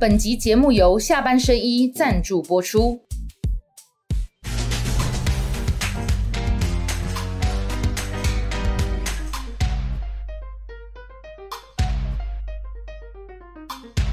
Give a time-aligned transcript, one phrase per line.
[0.00, 2.98] 本集节目由下半身衣赞助播出。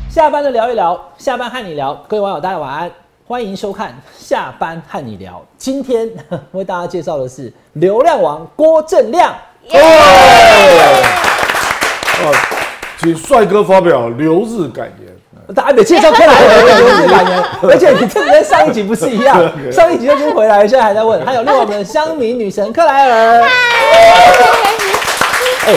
[0.10, 2.92] 下班的聊一聊，下班和你聊，各位网友大家晚安，
[3.26, 5.42] 欢迎收看下班和你聊。
[5.58, 6.12] 今天
[6.52, 9.34] 为大家介绍的是流量王郭正亮。
[9.70, 9.80] 哦，
[13.00, 15.16] 请帅哥发表留日感言。
[15.55, 19.38] 大家得介绍克莱尔的留日感人， 而且你这跟上一集不是一样？
[19.72, 21.26] 上一集就已经回来，现在还在问。
[21.26, 23.44] 还有另外我们的乡民女神克莱尔。
[25.67, 25.73] 哎，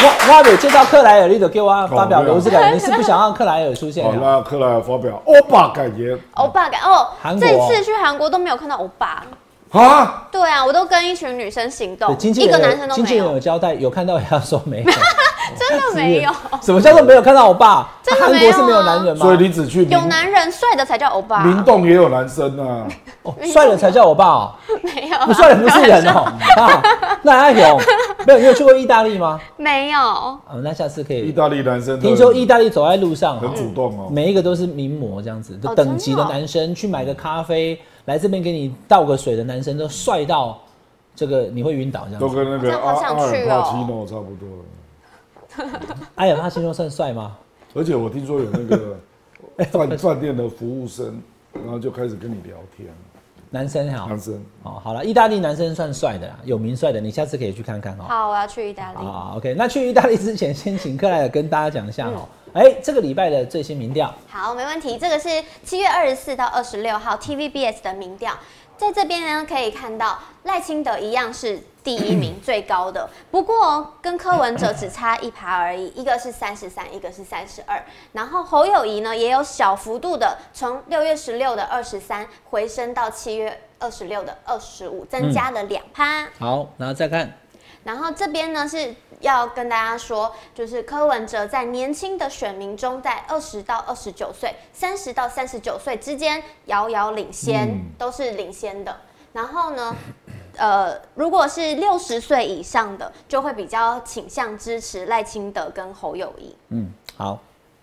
[0.00, 2.74] 我我得介绍克莱尔，你得给我发表留日感言。
[2.74, 4.04] 你是不想让克莱尔出现？
[4.04, 6.18] 好，那克莱尔发表欧巴感言。
[6.34, 7.08] 欧巴感哦，
[7.40, 9.22] 这次去韩国都没有看到欧巴。
[9.80, 14.90] 啊，对啊，我都跟一群女生行动，一个男生都没有经纪人有，交代，有看到也要说没有。
[15.58, 16.32] 真的没有。
[16.62, 17.86] 什么叫做没有看到欧巴？
[18.02, 19.26] 真的没有啊韩国是没有男人吗？
[19.26, 22.86] 所以你只去有男人帅的才叫欧巴，明洞也有男生啊。
[23.22, 26.24] 哦帅的才叫欧巴哦，没有啊，不帅的不是人哦。
[26.56, 26.82] 啊，
[27.22, 27.80] 那阿勇
[28.26, 29.38] 没有，你有去过意大利吗？
[29.56, 30.00] 没有。
[30.00, 31.28] 哦，那下次可以。
[31.28, 34.08] 意大利男生都听说意大利走在路上很哦，主动哦。
[34.10, 40.60] 每一个都是名模这样子，就哦等级的男生去买个咖啡，来这边给你倒个水的男生都帅到
[41.14, 42.44] 这个你会晕倒这都样子。
[42.44, 43.14] 跟那个 阿尔
[43.46, 44.46] 帕奇诺差不多。
[46.16, 47.36] 哎呀，他心中算帅吗？
[47.74, 48.96] 而且我听说有那个
[49.70, 51.20] 饭饭店的服务生，
[51.52, 52.88] 然后就开始跟你聊天，
[53.50, 54.34] 男生好男生。
[54.64, 58.04] 哦，好了，意大利男生算帅的啦，有名帅的，你下次可以去看看哦。
[58.08, 58.98] 好，我要去意大利。
[58.98, 62.28] 好，OK，那去意大利之前，先请克莱尔跟大家讲一下哦。
[62.43, 64.96] 嗯哎、这个礼拜的最新民调，好，没问题。
[64.96, 68.32] 这个是七月二十四到二十六号 TVBS 的民调，
[68.76, 77.82] 在这边呢可以看到赖清德一样是第一名 最高的，不过跟柯文哲只差一趴而已，一个是三十三，一个是三十二。
[78.12, 86.28] 然后侯友谊呢也有小幅度的从六月十六的二十三回升到七月二十六的二十五，增加了两趴。
[86.38, 87.36] 好，然后再看，
[87.84, 97.80] 然后这边呢是要跟大家说，就是柯文哲在年轻的选民中，在二十到二十九岁、三十到三十九岁之间遥遥领先，嗯。
[97.96, 98.96] 都是领先的。
[99.32, 99.94] 然后呢，
[100.56, 106.54] 呃，如果是六十岁以上的，就会比较倾向支持赖清德跟侯友谊。
[106.70, 107.38] 嗯，好，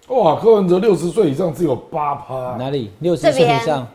[0.08, 2.92] 哇，柯文哲六十岁以上只有八趴，哪里？
[3.00, 3.88] 六十岁以上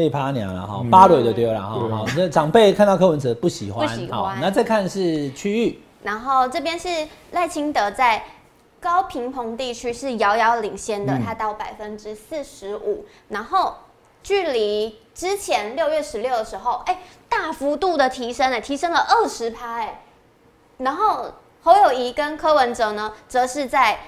[0.00, 1.74] 被趴娘了哈，八蕊就丢了哈。
[1.90, 4.18] 好，那长辈看到柯文哲不喜欢，不喜欢。
[4.18, 6.88] 好，那再看是区域，然后这边是
[7.32, 8.24] 赖清德在
[8.80, 11.22] 高平澎地区是遥遥领先的，嗯。
[11.22, 13.74] 它到百分之四十五，然后
[14.22, 20.00] 距离之前六月十六的时候，哎，大幅度的提升，哎，提升了二十趴，哎，
[20.78, 21.26] 然后
[21.62, 23.98] 侯友谊跟柯文哲呢，则是在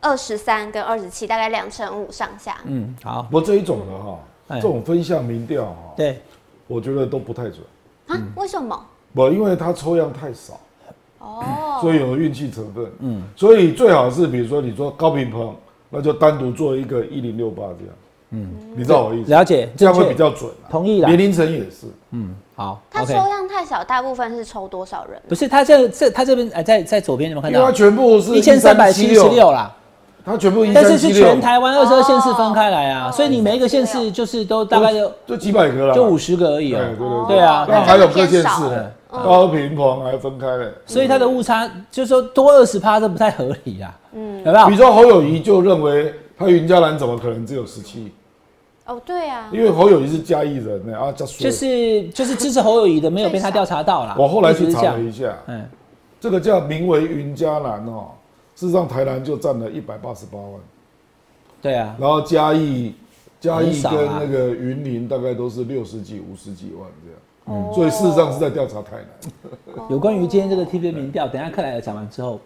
[0.00, 2.56] 二十三跟二十七，大概两成五上下。
[2.64, 6.18] 嗯，好，不过这一种的哈，哎这种分项民调哈，对，
[6.66, 7.58] 我觉得都不太准。
[8.06, 8.16] 啊？
[8.36, 8.80] 为什么？
[9.14, 10.60] 不，因为它抽样太少，
[11.18, 12.84] 哦，所以有运气成分。
[13.00, 15.54] 嗯，所以最好是比如说你说高平鹏，
[15.90, 17.94] 那就单独做一个一零六八这样。
[18.30, 19.30] 嗯，你知道我意思？
[19.30, 20.66] 了解，这样会比较准啊。
[20.68, 21.86] 同意啦年龄层也是。
[22.10, 25.20] 嗯，好他抽样太少，大部分是抽多少人？
[25.28, 27.72] 不是他这这他这边哎，在在左边有没有看因为它到？
[27.72, 29.74] 全部是一千三百七十六，啦，
[30.26, 36.84] 它全部一但是是全，台湾二十二县市分开来啊，哦所以你每一个县市就是都大概就就几百个了，就五十个而已对哦。
[37.28, 37.40] 对对对。
[37.40, 39.22] 啊那还有各县市的嗯。
[39.22, 40.68] 高平澎还分开了。
[40.84, 44.66] 所以它的误差就是说多二十趴，这不太合理啊，嗯，有没有？
[44.66, 48.12] 比如说侯友谊就认为他云嘉兰怎么可能只有十七？
[48.84, 54.16] 哦，对啊，因为侯友谊是嘉义人呢啊，就是就是支持侯友谊的没有被他调查到啦。
[54.18, 55.64] 我后来去查了一下，嗯，
[56.20, 58.08] 这个叫名为云嘉兰哦，
[58.56, 60.52] 事实上台南就占了一百八十八万，
[61.62, 62.94] 对啊，然后嘉义
[63.38, 69.86] 嘉义跟那个云林大概都是六十几、五十几万这样，哦所以事实上是在调查台南。
[69.90, 72.40] 有关于今天这个 TV 民调，等一下克莱尔讲完之后，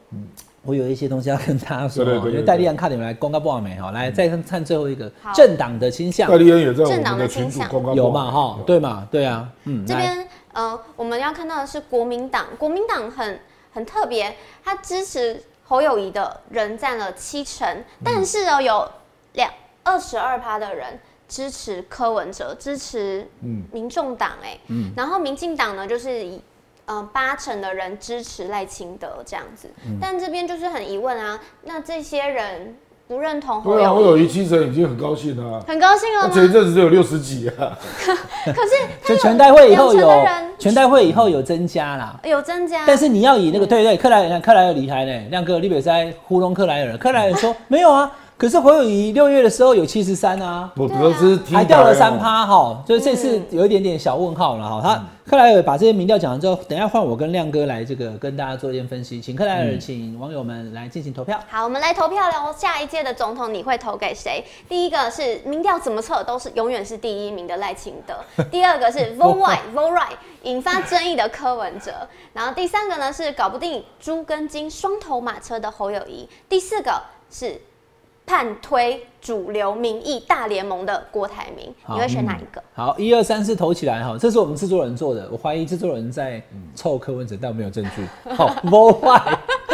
[0.63, 6.29] 我有一些东西要跟大家说哦，对对对对因为戴利安看你们来公告不完美哈，来再看看最后一个政党的倾向。
[6.29, 7.71] 戴利安也在我政党的们的群倾向。
[7.71, 8.59] 组公告有嘛哈？
[8.67, 8.81] 对。
[8.81, 9.07] 嘛？
[9.11, 13.39] 对啊，嗯，来这边呃，我们要看到的是国民党，国民党很
[13.73, 14.35] 很特别，
[14.65, 15.41] 他支持
[15.71, 18.91] 侯友谊的人占了七成，但是呢，有
[19.35, 19.49] 两
[19.85, 23.63] 二十二趴的人支持柯文哲，支持嗯。
[23.71, 24.59] 民众党哎，
[24.97, 26.43] 然后民进党呢就是以。
[26.87, 29.71] 嗯，八成的人支持赖清德这样子，
[30.01, 32.77] 但这边就是很疑问啊，那这些人
[33.11, 36.53] 不认同侯对啊，侯友谊，友谊七成已经很高兴了啊，很高兴了他前一？
[36.53, 37.77] 阵子只有六十几啊，
[38.47, 38.71] 可是
[39.05, 40.09] 就全代会以后有
[40.61, 42.21] 全代会以后有增加啦。
[42.23, 46.97] 有增加，但是你要以那个对对，克莱尔克莱尔离开呢，亮哥，你别在糊弄克莱尔。
[46.99, 48.09] 克莱尔说 没有啊，
[48.41, 54.81] 可是侯友谊六月的时候有七十三啊，我对啊得知还掉了三，趴哈，就是这次嗯有一点点小问号了哈。
[54.83, 61.39] 他克莱尔把这些民调讲完之后，等一下换我跟亮哥来这个跟大家做一点分析，请克莱尔，请网友们来进行投票。
[61.51, 62.51] 好，我们来投票喽。
[62.57, 64.43] 下一届的总统你会投给谁？
[64.67, 68.15] 第一个是民调怎么测都是永远是第一名的赖清德，
[68.51, 71.93] 第二个是 vote right vote right 引发争议的柯文哲，
[72.33, 77.61] 然后第三个呢是搞不定猪跟金双头马车的侯友谊，第四个是
[78.31, 82.63] 叛推主流民意大联盟的郭台铭，你会选哪一个？
[82.73, 86.41] 好，一二三四投起来哈，这是我们制作人做的，我怀疑制作人在
[86.77, 88.07] 凑柯文哲，但我没有证据。
[88.37, 89.21] 好，不坏。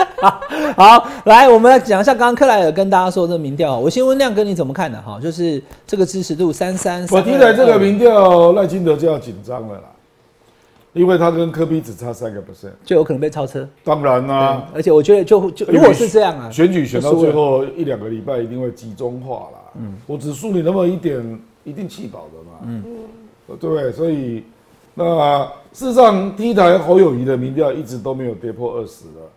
[0.75, 3.79] 好，来，我们来讲一下刚刚克莱尔跟大家说的这个民调。
[3.79, 5.21] 我先问亮哥你怎么看的哈？
[5.21, 9.83] 就是这个支持度三三，我听来这个民调赖清德就要紧张了啦，
[10.97, 12.73] 因为他跟科比只差三个 percent。
[12.85, 13.69] 就有可能被超车。
[13.85, 19.59] 当然啦、而且我觉得就就如果是这样啊，选举选到最后一两个礼拜一定会集中化啦。
[19.79, 22.59] 嗯，我只输你那么一点，一定气饱的嘛。
[22.65, 22.83] 嗯，
[23.61, 23.93] 对不对？
[23.93, 24.43] 所以
[24.95, 29.31] 那事实上第一台侯友谊的民调一直都没有跌破二十了，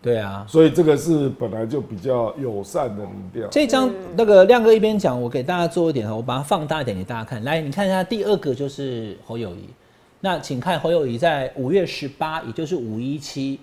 [0.00, 0.46] 对啊。
[0.48, 3.48] 所以这个是本来就比较友善的民调。
[3.50, 7.42] 这张那个亮哥一边讲，我给大家做一点哈，我把它放大一点给大家看。
[7.42, 9.64] 来，你看一下第二个就是侯友谊，
[10.24, 13.58] 那请看侯友谊在五月十八，也就是五一七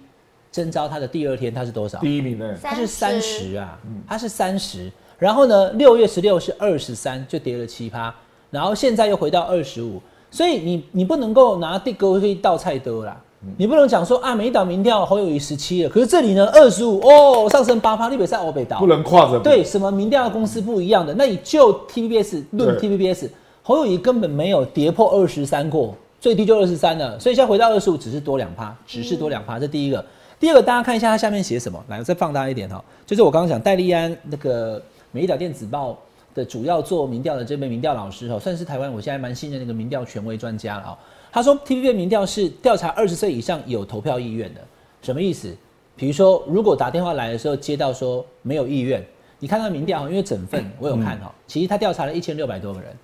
[0.51, 1.97] 征召他的第二天，他是多少？
[1.99, 2.53] 第一名呢？
[2.61, 4.91] 他是三十啊，他是三十。
[5.17, 8.13] 然后呢，六月十六是二十三，就跌了七趴，
[8.51, 13.15] 然后现在又回到二十五，所以你你不能够拿地沟去倒菜多啦。
[13.55, 21.13] 你不能讲说啊，每一档民调侯友谊十七了，可是这里呢二十五哦，上升八趴，立北赛欧北岛不能跨着比对，什么民调公司不一样的？
[21.13, 23.29] 那你就 TVBS 论 TVBS，
[23.63, 30.03] 侯友谊根本没有跌破二十三过，最低就二十三了，所以现在回到二十五，只是多两趴，只是多两趴，这第一个。
[30.39, 34.81] 第二个，大家看一下它下面写什么，来，我再放大一点哈，就是我刚刚讲戴利安那个
[35.11, 35.97] 美丽岛电子报
[36.33, 40.99] 的主要做民调的这位民调老师哈，算是台湾我现在蛮信任的一个民调权威专家了啊。
[41.31, 44.61] 他说 TVB 民调是调查二十岁以上有投票意愿的，
[45.01, 45.53] 什么意思？
[45.95, 49.05] 比如说，如果打电话来的时候接到说没有意愿，
[49.39, 52.95] 你看到民调，因为整份我有看哈，其实他调查了一千六百多个人，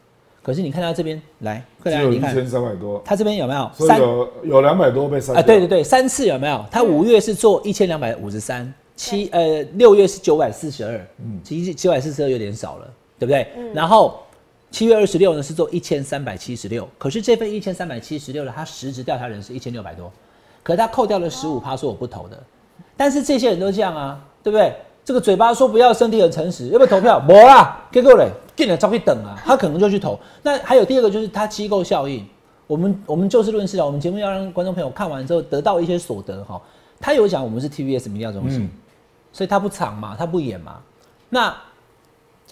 [0.46, 3.72] 可是你看他这边来，克莱尔你看只有一千三百多，他这边有没有？
[3.74, 6.64] 三有有两百多被删啊，对对对，三次有没有？
[6.70, 13.48] 他五月是做一千两百五十三，七呃六月是九百四十二，嗯，其实九百四十二有点少了，对不对？
[13.74, 14.20] 然后
[14.70, 20.14] 七月二十六呢是做一千三百七十六，可是这份一千三百七十六呢，他实质调查人是一千六百多，
[20.62, 22.38] 可是他扣掉了十五趴，说我不投的，
[22.96, 24.72] 但是这些人都这样啊，对不对？
[25.06, 27.20] 这个嘴巴说不要，身体很诚实，要不要投票？
[27.20, 30.20] 没啦，结果嘞，进来照去等啊，他可能就去投。
[30.42, 32.26] 那还有第二个就是他机构效应，
[32.66, 36.60] 我们我们就事论事啊，我们节目要让观众朋友看完之后得到一些所得哈。
[37.00, 38.70] 他有讲我们是 TVS 民调中心，嗯
[39.32, 40.78] 所以他不藏嘛，他不演嘛。
[41.30, 41.56] 那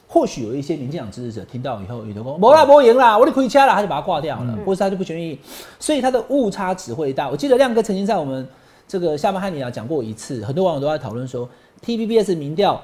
[0.06, 5.40] 或许有一些民进党支持者听到以后，有的说：“没啦，没赢啦，我得亏掐了。”他就把它挂掉了，或是他就不愿意，
[5.80, 7.30] 所以他的误差只会大。
[7.30, 8.48] 我记得亮哥曾经在我们
[8.88, 11.50] 这个下班和你聊讲过一次，很多网友都在讨论说
[11.86, 12.82] ，TVBS 民调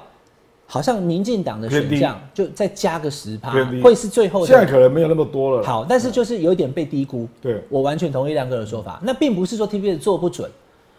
[0.66, 3.52] 好像民进党的选偏项就再加个十趴
[3.82, 7.26] 会是最后的现在可能没有那么多了。，好，但是就是有一点被低估。
[7.42, 9.00] 对我完全同意亮哥的说法。
[9.02, 10.48] 那并不是说 TVBS 做不准，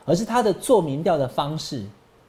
[0.03, 1.83] 而是他的做民调的方式，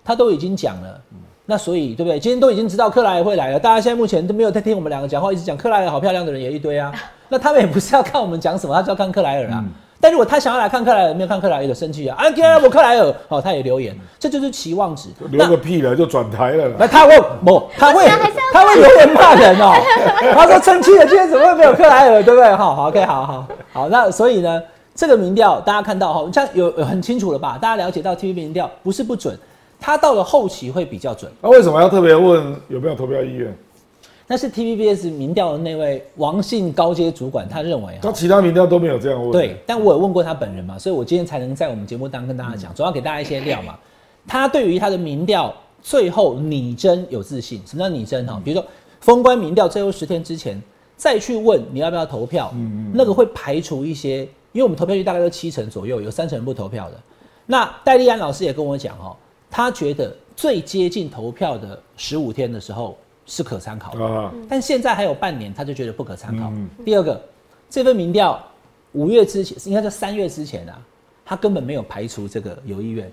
[0.04, 1.00] 他都已经讲了。
[1.44, 2.20] 那所以对不对？
[2.20, 6.94] 今天都已经知道克莱尔会来了，大家现在目前都没有在听我们两个讲话，一直讲克莱尔好漂亮的人也一堆啊。
[7.28, 9.64] 那他们也不是要看我们讲什么，他就要看克莱尔啊。
[10.02, 15.08] 但如果他想要来看克莱尔，没有看克莱尔的生气啊，啊，今天我克莱尔，哦，他也留言，这就是期望值。
[15.30, 16.74] 留个屁了就转台了啦。
[16.76, 17.62] 那他会不？
[17.78, 18.04] 他会
[18.52, 19.72] 他会留言骂人哦。
[20.34, 22.52] 他说生气了，今天怎么会没有克莱尔，对不对？
[22.56, 23.88] 好好，OK，好好好。
[23.90, 24.60] 那所以呢，
[24.92, 27.56] 这个民调大家看到哈，像有有很清楚了吧？
[27.62, 29.38] 大家了解到 TV 民调不是不准，
[29.78, 31.30] 它到了后期会比较准。
[31.40, 33.56] 那为什么要特别问有没有投票意愿？
[34.32, 39.30] 但是 TVBS 民调的那位王姓高阶主管，他认为哈他其他民调都没有这样问。
[39.30, 43.78] 对，但我有问过他本人嘛，所以我今天才能在我们节目当中跟大家讲，总要给大家一些料嘛。
[44.26, 47.60] 他对于他的民调最后拟真有自信。
[47.66, 48.40] 什么叫拟真哈？
[48.42, 48.66] 比如说
[49.02, 50.58] 封关民调最后十天之前
[50.96, 52.50] 再去问你要不要投票，
[52.94, 54.20] 那个会排除一些，
[54.52, 56.98] 因为我们投票率大概都七成左右，有三成人不投票的。
[57.44, 59.14] 那戴利安老师也跟我讲哦，
[59.50, 62.96] 他觉得最接近投票的十五天的时候
[63.32, 64.04] 是可参考的。
[64.04, 66.50] 啊，但现在还有半年，他就觉得不可参考。
[66.50, 67.18] 嗯第二个，
[67.70, 68.38] 这份民调
[68.92, 70.78] 五月之前，应该在三月之前啊，
[71.24, 73.10] 他根本没有排除这个有意愿，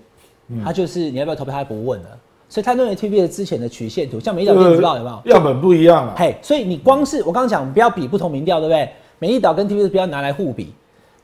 [0.48, 2.08] 嗯他就是你要不要投票，他不问了。
[2.50, 5.32] 所以他认为 T V 的之前的曲线图，像美丽岛电子报有没有？
[5.32, 6.14] 样本不一样啊。
[6.18, 8.90] 嘿，所以你光是我刚刚讲，不要比不同民调，对不对？
[9.18, 10.74] 美丽岛跟 T V 不要拿来互比。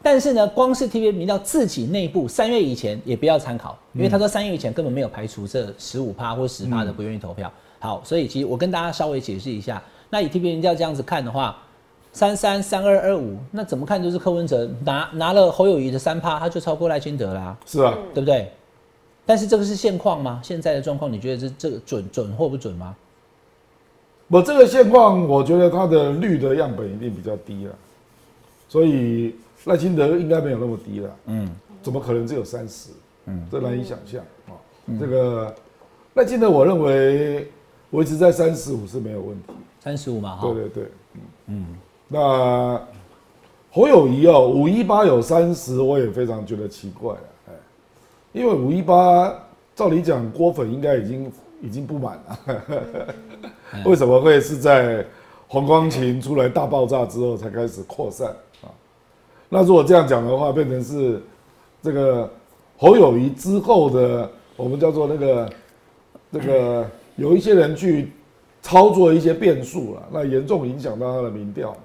[0.03, 7.53] 但是呢，光是 T V 民调自己内部三月以前也不要参考，因为他说三月以前根本没有排除这十五趴或十趴的不愿意投票。
[7.79, 11.57] 好，所以其实我跟大家稍微解释一下，那以 T P 民调这样子看的话，
[12.13, 18.51] 三三三二二五，那怎么看就是柯文哲拿拿了侯友谊的三趴，他就超过赖清德啦，是啊，对不对？
[19.25, 20.41] 但是这个是现况吗？
[20.43, 22.95] 现在的状况，你觉得这这个准准或不准吗？
[24.29, 27.75] 我这个现况，我觉得它的绿的样本一定比较低了，
[28.69, 29.35] 所以
[29.67, 31.17] 赖清德应该没有那么低了。
[31.27, 31.49] 嗯，
[31.83, 32.91] 怎么可能只有三十？
[33.27, 34.55] 嗯，这难以想象啊。
[34.99, 35.55] 这个
[36.15, 37.51] 赖清德，我认为
[37.97, 39.55] 维持在三十五是没有问题。
[39.81, 40.85] 三十五嘛，对对对，
[41.15, 41.67] 嗯嗯。
[42.09, 42.79] 那
[43.71, 47.53] 侯友谊哦，五一八有三十，我也非常觉得奇怪了，哎，
[48.33, 49.35] 因为五一八
[49.75, 52.63] 照理讲郭粉应该已经已经不满了。
[53.87, 55.03] 为什么会是在
[55.49, 58.29] 黄光琴出来大爆炸之后才开始扩散
[58.61, 58.69] 啊？
[59.49, 61.23] 那如果这样讲的话，变成是
[61.81, 62.31] 这个
[62.77, 65.51] 侯友谊之后的我们叫做那个
[66.29, 68.13] 那个有一些人去
[68.63, 71.81] 操作一些变数了，那严重影响到他的民调嘛。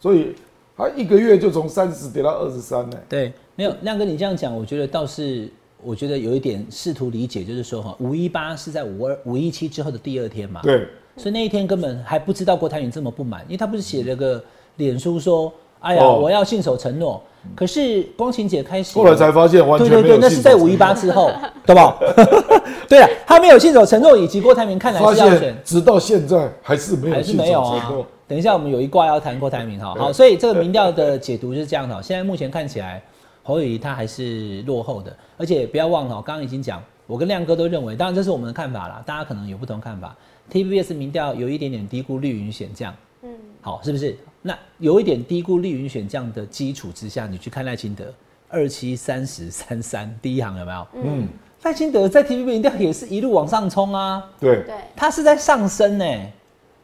[0.00, 0.34] 所以
[0.76, 2.98] 他一个月就从三十跌到二十三呢。
[3.08, 5.48] 对，没有亮哥你这样讲，我觉得倒是
[5.82, 10.60] 我觉得有一点试图理解，就是说哈，五一八是在五二五一七之后的第二天嘛。
[10.62, 10.86] 对。
[11.14, 14.42] 所以那一天根本还不知道郭台铭这么不满，因为他不是写了个
[14.76, 15.52] 脸书说
[15.82, 17.22] ：“哎呀，我要信守承诺。”
[17.56, 21.28] 可是光晴姐开始后来才发现，完全对对对，那是在五一八之后，
[21.66, 21.98] 对吧？
[22.88, 27.92] 对啊，他没有信守承诺，以及郭台铭看来是要选，直到现在还是没有，还是没有啊。
[28.28, 29.92] 等一下，我们有一卦要谈郭台铭哈。
[29.98, 32.00] 好，所以这个民调的解读是这样的。
[32.00, 33.02] 现在目前看起来，
[33.42, 40.14] 侯友谊他还是落后的，而且不要忘了，刚刚已经讲，我跟亮哥都认为，当然这是我们的看法啦，大家可能有不同看法。
[40.52, 44.16] TVBS 民调有一点点低估绿云选将，嗯，好，是不是？
[44.42, 48.12] 那有一点低估绿云选将的基础之下，你去看赖清德
[48.48, 50.86] 二七三十三三第一行有没有？
[50.94, 51.28] 嗯，
[51.62, 56.04] 赖清德在 TVB 民调也是一路往上冲啊，对，对，他是在上升呢，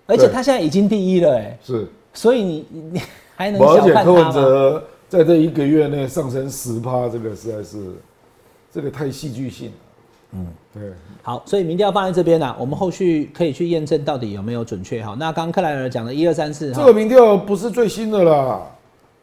[0.06, 3.02] 而且他现在已经第一了，哎，是，所以你你
[3.34, 7.92] 还能小看他柯文哲在这一个月内上升十趴，这个实在是
[8.70, 9.72] 这个太戏剧性。
[10.32, 10.82] 嗯，对，
[11.22, 15.16] 好，所以民调放在这边呢，我们后续可以去验证到底有没有准确哈。
[15.18, 18.60] 那刚刚克莱尔讲的一二三四，这个民调不是最新的啦，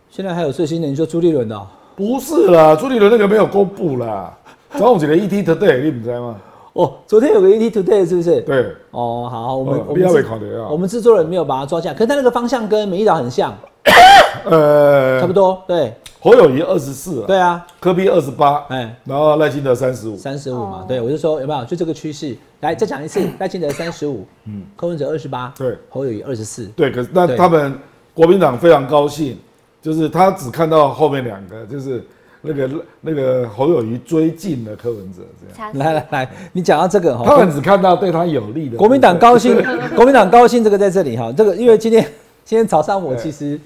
[0.10, 1.68] 现在还有最新的，你说朱立伦的？
[1.96, 4.36] 不是啦，朱立伦那个没有公布啦。
[4.72, 6.36] 早上几个 ET Today，你不知道吗？
[6.74, 8.42] 哦，昨天有个 ET Today 是不是？
[8.42, 13.56] 对，哦，好，我们我们考虑啊，我们制作人没有把它抓下，可是他那个方向跟美丽岛很像，
[14.46, 15.94] 呃，差不多，对。
[16.20, 27.78] 侯友谊二十四，对啊，科比二十八，哎，然后赖清德三十五，三十五嘛，对我就说有没有就这个趋势，来再讲一次，赖清德三十五，嗯，柯文哲二十八，对，侯友谊二十四，对，可是那他们
[28.12, 29.38] 国民党非常高兴，
[29.84, 32.04] 就是他只看到后面两个，就是
[32.42, 32.70] 那个
[33.02, 39.56] 那个侯友谊追进了柯文哲这样，来来来，你讲到这个哈，他们只看到对他有利的，国民党高兴，
[39.96, 42.04] 国民党高兴这个在这里哈，这个因为今天
[42.44, 43.60] 今天早上我其实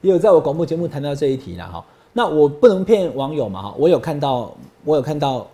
[0.00, 1.84] 也有在我广播节目谈到这一题了哈。
[2.12, 5.46] 那我不能骗网友嘛哈，我有看到，我有看到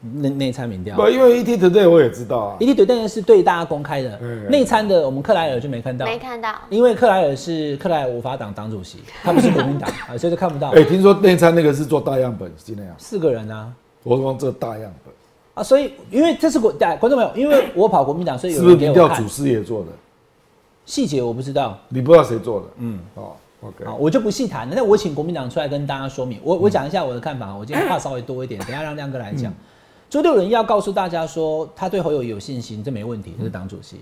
[0.00, 0.96] 内内参民调。
[0.96, 2.56] 不，因为 ET Today 我也知道啊。
[2.60, 4.18] ET Today 是对大家公开的，
[4.50, 6.04] 内参的我们克莱尔就没看到。
[6.04, 6.54] 没看到。
[6.68, 10.70] 因为克莱尔是克莱尔无法党党主席， 他不是国民党 啊，所以就看不到。
[10.70, 12.94] 哎，听说内参那个是做大样本，是那样。
[12.98, 13.72] 四个人啊。
[14.02, 15.14] 我说这大样本
[15.54, 19.88] 啊，所以因为这是国大观众朋友，因为我跑国民党，所以有是不是民调主师爷做的？
[20.86, 21.78] 细节我不知道。
[21.88, 22.66] 你不知道谁做的？
[22.78, 23.32] 嗯，哦。
[23.60, 24.74] 好，我就不细谈了。
[24.76, 26.40] 那我请国民党出来跟大家说明。
[26.44, 27.54] 我我讲一下我的看法。
[27.54, 29.52] 我今天话稍微多一点， 等下让亮哥来讲。
[30.08, 34.00] 周六人要告诉大家说，他对侯友有信心，这没问题，这是党主席。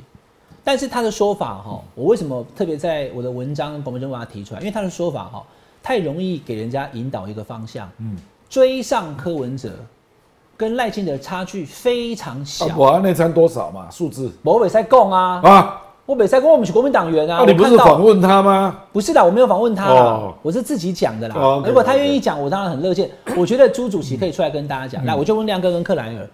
[0.62, 4.60] 但是他的说法哈，我为什么特别在我的文章广播中把它提出来？
[4.60, 5.42] 因为他的说法哈，
[5.82, 7.90] 太容易给人家引导一个方向。
[7.98, 8.16] 嗯，
[8.50, 9.72] 追上柯文哲
[10.56, 12.66] 跟赖清德差距非常小。
[12.76, 13.90] 我那餐多少嘛？
[13.90, 14.30] 数字？
[14.42, 15.40] 我没在讲啊。
[15.42, 15.82] 啊。
[16.06, 17.44] 我北塞公，我们是国民党员啊。
[17.44, 18.76] 你不是访问他吗？
[18.92, 21.34] 不是的，我没有访问他啦，我是自己讲的啦。
[21.66, 23.10] 如果他愿意讲，我当然很乐见。
[23.36, 25.04] 我觉得朱主席可以出来跟大家讲。
[25.04, 26.28] 来，我就问亮哥跟克莱尔，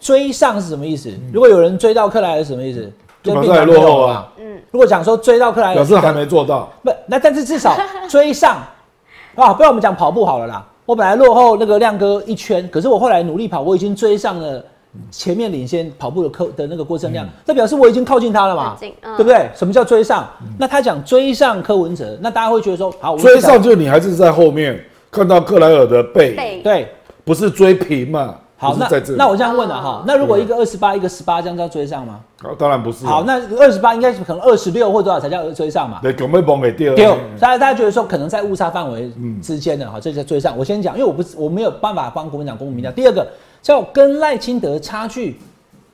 [0.00, 1.12] 追上是什么意思？
[1.32, 2.88] 如果有人追到克莱尔，什么意思？
[3.20, 4.32] 就变成落后啊。
[4.38, 4.56] 嗯。
[4.70, 6.68] 如果讲说追到克莱尔，表示还没做到。
[6.84, 7.76] 不，那但是至少
[8.08, 8.58] 追上
[9.34, 9.52] 啊。
[9.52, 10.64] 不然我们讲跑步好了啦。
[10.86, 14.64] 我本来落后那个亮哥一圈，可是我后来努力跑，我已经追上了。
[15.10, 18.76] 前面领先跑步的客的那个过程量，这表示我已经靠近他了嘛？
[18.80, 19.48] 对不对？
[19.54, 20.28] 什么叫追上？
[20.58, 24.78] 那他讲追上柯文哲，那大家会觉得说，好，追上就你还是在后面
[25.10, 26.88] 看到克莱尔的背，对，
[27.24, 28.34] 不是追平嘛？
[28.60, 32.18] 好，那那我这样问了哈，那如果一个二十八，一个十八，这样叫追上吗？
[32.42, 33.06] 好，当然不是。
[33.06, 36.00] 好，那二十八应该是可能二十六或多少才叫追上嘛？
[36.02, 36.92] 对，有没有崩给掉？
[36.96, 40.58] 掉，大家大家觉得说可能在误差范围之间的哈，这叫追上。
[40.58, 42.90] 我先讲，因为我不是我没有办法帮国民党公布民调。
[42.90, 43.24] 第二个
[43.62, 45.38] 叫跟赖清德差距。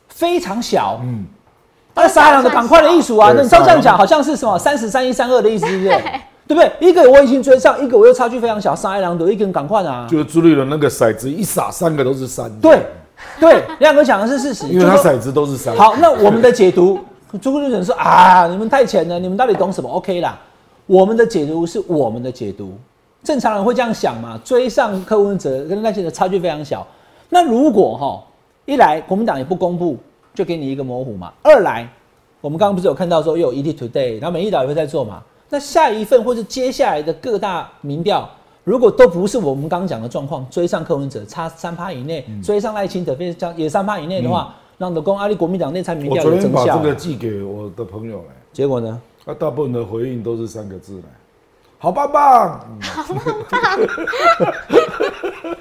[0.07, 1.25] 非常小，嗯，
[1.93, 6.21] 那沙海朗的赶快的艺术啊，那你照这样讲，好像是什么三十三一三二的意思，对不对？
[6.47, 6.73] 对不对？
[6.79, 12.49] 一个我已经追上，一个我又差距非常小，沙海朗的一个人赶快啊，就是朱立伦那个骰子一撒，三个都是三。
[12.61, 12.79] 对，
[13.41, 15.77] 对，亮哥讲的是事实， 因为他骰子都是三。
[15.77, 17.01] 好，那我们的解读，
[17.43, 20.39] 朱立伦说啊，你们太浅了，你们到底懂什么？OK 啦，
[20.87, 22.73] 我们的解读是我们的解读，
[23.25, 24.39] 正常人会这样想嘛？
[24.45, 26.87] 追上柯文哲跟赖清德差距非常小，
[27.35, 28.23] 那如果哈
[28.65, 29.99] 一来国民党也不公布，
[30.33, 31.85] 就给你一个模糊嘛；二来
[32.41, 35.21] 我们刚刚不是有看到说又有 ET Today，然后美丽岛也会在做嘛？
[35.49, 38.31] 那下一份或是接下来的各大民调。
[38.63, 46.77] 如果都不是我们刚刚讲的状况，追上柯文哲差三趴以内，追上赖清德非将也三趴以内的话，让的公阿里国民党内参民调我昨天有增效啊。
[46.77, 49.01] 把这个寄给我的朋友来，结果呢？
[49.25, 51.03] 啊大部分的回应都是三个字
[51.79, 53.81] 好棒棒，好棒棒。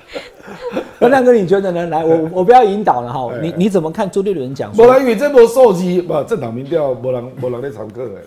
[0.99, 1.85] 那亮哥你觉得呢？
[1.87, 4.93] 来，我 我不要引导了哈，哎你你怎么看朱立伦讲无说？
[4.93, 8.19] 人因为这波数字，不政党民调，没人没人在参考的啦，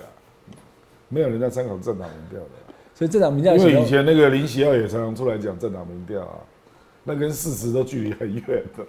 [1.08, 2.46] 没有人在参考政党民调的。
[2.94, 6.38] 所以政党民调的因为以，前那个林喜耀也常常出来讲政党民调啊，
[7.04, 8.42] 那跟事实都距离很远
[8.76, 8.84] 的，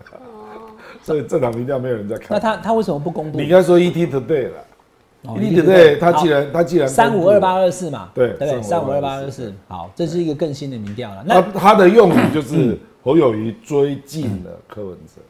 [1.03, 2.27] 所以政党民调没有人在看。
[2.29, 4.53] 那他他为什么不公布你应该说 ET Today 了
[5.23, 8.09] 哦，ET Today 他既然他既然三五二八二四嘛？
[8.13, 8.61] 对对？
[8.61, 11.23] 三五二八二四，好，这是一个更新的民调了。
[11.25, 15.21] 那他的用语就是 侯友谊追进了柯文哲，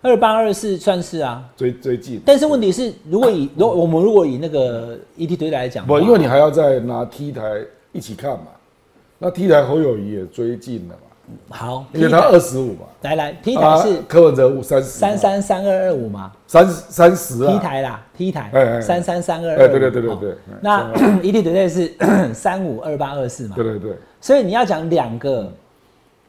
[0.00, 2.20] 二八二四算是啊，追追近。
[2.24, 7.42] 但是问题是，如果以如果我们如果以那个 ET 推来讲不，因为你还要再拿 T 台
[7.90, 8.46] 一起看嘛，
[9.18, 16.30] 那 T 台侯友谊也追进了嘛，好，因为他二十五嘛，来来 T 台啊是柯文哲五三十三三三二二五嘛。
[16.46, 20.36] 三三十啊，T 台啦，T 台哎哎三三三二哎二，对对对对对。
[20.60, 20.92] 那
[21.22, 21.92] ET 对对是
[22.32, 25.52] 三五二八二四嘛，对对对，所以你要讲两个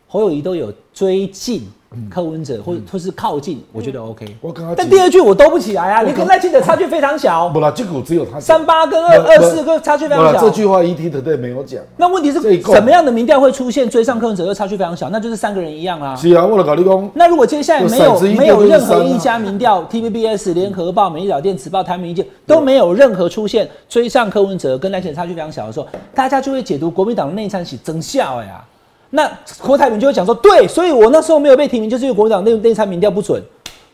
[0.07, 1.67] 侯友谊都有追近
[2.09, 4.25] 柯文哲，或或是靠近，我觉得 OK。
[4.41, 10.49] 我刚刚但第二句我兜不起来啊，你跟赖清德差距非常小， 不啦，这股只有他三八跟二二四个差距非常小这。
[10.49, 11.81] 句话 ET Today 没有讲。
[11.97, 15.09] 那问题是什么样的民调会出现追上柯文哲又差距非常小？
[15.09, 16.15] 那就是三个人一样啦。
[16.15, 28.63] 是啊，我了搞立功，那如果接下来没有没有任何一家民调， TVBS、联合报、美丽岛电、子报、台民意见都没有任何出现追上柯文哲跟赖清德差距非常小的时候，大家就会解读国民党的内参是增效呀。
[29.09, 29.29] 那
[29.61, 33.41] 郭台铭就会讲说，对，所以我那时候没有被提名，就是因为国民党内内参民调不准，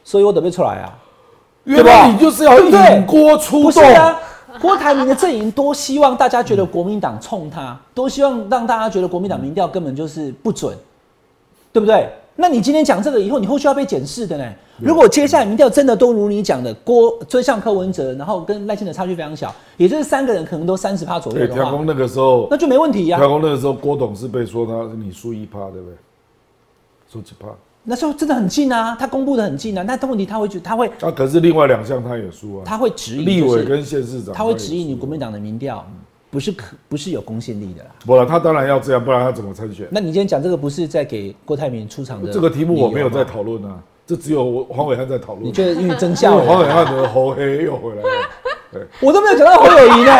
[0.03, 0.93] 所以我得被出来啊。
[1.65, 4.19] 原来你就是要对不对引锅出不是，啊，
[4.59, 10.75] 郭台铭的阵营多希望大家觉得国民党冲他，多希望让大家觉得国民党民调根本就是不准，
[11.71, 12.09] 对不对？
[12.35, 14.45] 那你今天讲这个以后，你后续要被检视的呢。
[14.79, 25.95] 如果接下来民调真的都如你讲的，郭追上柯文哲，然后跟赖清德差距非常小，也就是三个人可能都三十趴左右对，的话调工，那个时候那，就没问题呀、调工那个时候，郭董是被说他你输一趴，对不对？
[27.11, 27.47] 输几趴？
[27.83, 35.85] 那时候真的很近啊，他公布的很近啊，但问题他会觉他会啊，可是另外两项他也输啊，他会质疑、立就是委跟县市长，他会质疑你国民党的民调
[36.33, 37.91] 不是可不是有公信力的啦。
[38.07, 39.87] 不然他当然要这样，不然他怎么参选？
[39.91, 45.45] 那你今天讲这个不是在给郭台铭出场的这个题目我没有在在，讨论啊，这只有我黄伟汉在讨论。
[45.45, 48.09] 你觉得因为增因效为，黄伟汉的喉黑又回来了。
[48.99, 50.11] 我都没有讲到侯友谊呢，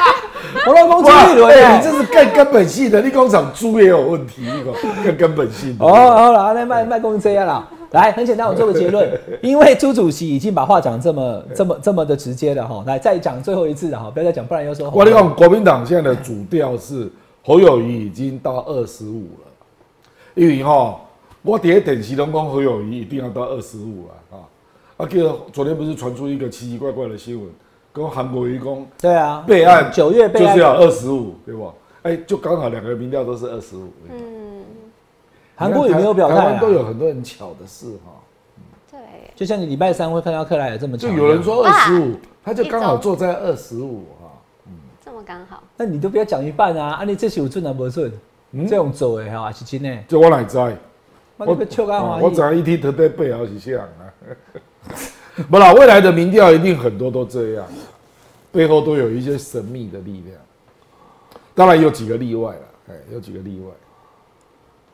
[0.66, 1.82] 我老公朱立伦你。
[1.82, 5.84] 这是更根本性的，你工厂猪也有问题，你讲更根本性的。
[5.84, 7.68] 哦，好了，那卖卖公这样了。
[7.92, 9.08] 来，很简单，我做个结论，
[9.42, 17.10] 因为朱主席已经把话讲这么这么这么的直接了哈，来再讲最后一次了哈，不要再讲，不然又说我跟你讲，国民党现在的主调是
[17.42, 19.46] 侯友谊已经到二十五了，
[20.34, 20.98] 因为哈，
[21.42, 24.40] 我底下电视拢讲侯友谊一定要到二十五了啊。
[24.96, 27.50] 啊，记得昨天不是传出一个奇奇怪怪的新闻，
[27.92, 31.72] 跟韩国瑜讲对啊，备案九月备案就是要二十五，对不？
[32.02, 33.88] 哎，就刚好两个民调都是二十五。
[34.10, 34.62] 嗯，
[35.62, 38.20] 韩国也没有表态啊台湾都，有很多很巧的事哈。
[38.90, 38.98] 对，
[39.34, 44.30] 就像你礼拜三会看到克莱尔这么巧，就有人，说二十五，他就刚好坐在二十五哈。
[45.04, 48.12] 这么刚好，那你都不要讲一半啊，啊你这是有准啊不准？
[48.54, 50.58] 嗯这种走的哈是真的，这我哪知？
[51.38, 52.08] 我笑干嘛？
[52.10, 54.12] 啊我早一天特别背好几项啊。
[55.50, 57.66] 不啦，未来的民调一定很多都这样，
[58.52, 60.36] 背后都有一些神秘的力量。
[61.54, 63.70] 当然有几个例外了，哎，有几个例外。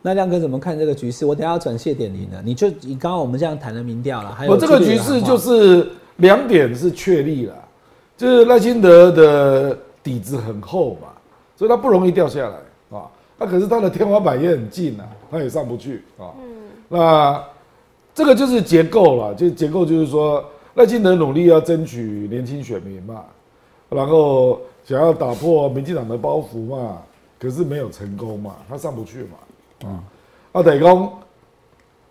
[0.01, 1.27] 那亮哥怎么看这个局势？
[1.27, 7.55] 我等下要转谢点零了，你就以刚刚我们这样谈的民调了，还有我这个局势就是是两点是确立了，
[8.17, 11.09] 就是赖清德的底子很厚嘛，
[11.57, 13.11] 所以他不容易掉下来啊。
[13.37, 16.31] 那可是他的天花板也很近啊，他也上不去啊。
[16.89, 17.45] 那
[18.15, 23.25] 这个就是结构了，就结构就是说赖清德努力要争取年轻选民嘛，
[23.89, 26.99] 然后想要打破民进党的包袱嘛，
[27.39, 29.37] 可是没有成功嘛，他上不去嘛。
[29.85, 30.03] 啊，
[30.53, 31.13] 啊，等于讲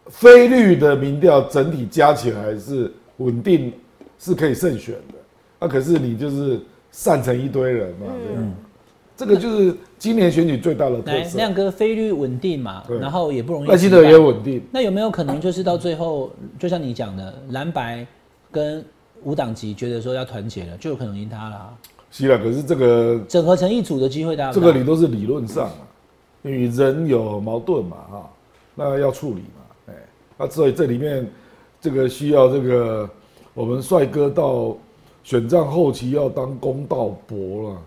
[0.07, 3.73] 非绿的民调整体加起来是稳定，
[4.19, 5.15] 是可以胜选的。
[5.59, 6.59] 啊，可是你就是
[6.91, 8.41] 散成一堆人嘛，对吧？
[9.17, 11.37] 这个就是今年选举最大的特，色。
[11.37, 13.67] 亮哥菲律稳定嘛，对然后也不容易。
[13.67, 14.15] 赖清德也。
[14.15, 18.05] 稳定，那有没有可能就是到最后，就像你讲的，蓝白
[18.51, 18.85] 跟
[19.23, 21.73] 无党籍觉得说要团结了，就有可能赢他了啊、
[22.11, 22.39] 是啊。
[22.41, 24.61] 可是这个整合成一组的机会大不这？
[24.61, 25.86] 个你都是理论上啊，
[26.43, 28.29] 因为人有矛盾嘛，哈，
[28.75, 29.93] 那要处理嘛，哎，
[30.37, 31.27] 那所以这里面
[31.81, 33.09] 这个需要这个
[33.53, 34.75] 我们帅哥到
[35.23, 37.77] 选战后期要当公道伯了，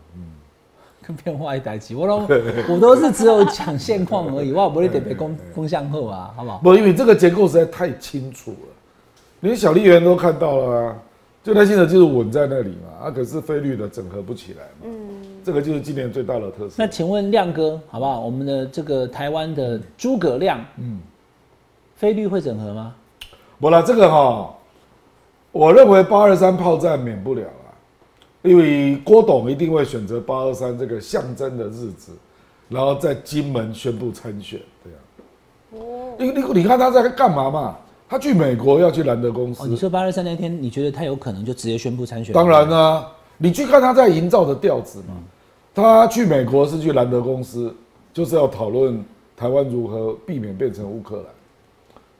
[1.03, 2.17] 跟变化一代机，我都
[2.69, 6.59] 我都是只有讲现况而已，我不会特别攻攻向后啊，好不好？
[6.59, 8.69] 不，因为这个结构实在太清楚了，
[9.41, 10.97] 连小丽园都看到了啊，
[11.43, 16.87] 就他现在就是稳在那里嘛，啊，可是菲律的整合不起来嘛，嗯，这个就是今年最大的特色那。
[16.87, 18.21] 请问亮哥，好不好？
[18.21, 21.01] 我们的这个台湾的诸葛亮，嗯，
[21.97, 22.95] 菲律会整合吗？
[23.59, 24.55] 不了，这个哈、
[25.53, 27.69] 我认为八二三炮战免不了啊，
[28.43, 32.13] 因为郭董一定会选择八二三这个象征的日子，
[32.69, 35.85] 然后在金门宣布参选，这样。
[35.85, 37.77] 哦，你你你看他在干嘛嘛？
[38.09, 42.35] 他去美国要去兰德公司，哦，你说八二三那天，你觉得他有可能就直接宣布参选？
[42.35, 43.07] 当然啦、
[43.43, 45.17] 你去看他在营造的调子嘛。
[45.73, 47.73] 他去美国是去兰德公司，
[48.13, 49.03] 就是要讨论
[49.37, 51.27] 台湾如何避免变成乌克兰，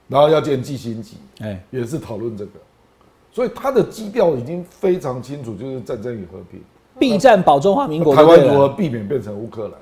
[0.07, 2.53] 然后要见季辛级，哎，也是讨论这个，
[3.33, 6.61] 所以他的基调已经非常清楚，就是战争与和平，
[6.97, 8.69] 避战保中华民国台湾如何。
[8.69, 9.73] 避免变成乌克兰，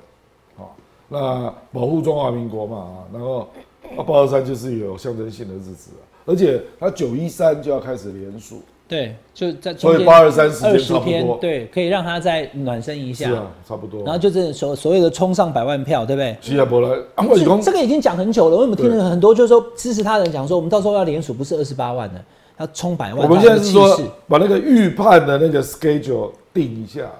[0.57, 0.75] 好，
[1.07, 3.47] 那保护中华民国嘛啊，然后
[3.95, 14.03] 啊八二三就是有象征性的日子啊，而且他九一三就要开始连署，对，就在所以823时间二十差不多天，对，可以让他再暖身一下，是啊，差不多。
[14.03, 16.35] 然后就是所所谓的冲上百万票，对不对？
[16.41, 17.23] 新加坡来，啊，
[17.61, 22.19] 这个已经讲很久了，我们听对了很多，就是说支持他的人讲说，我们到时候要联署，不是二十八万的，
[22.57, 23.29] 要冲百万。
[23.29, 23.95] 我们现在是说
[24.27, 27.11] 把那个预判的那个 schedule 定一下，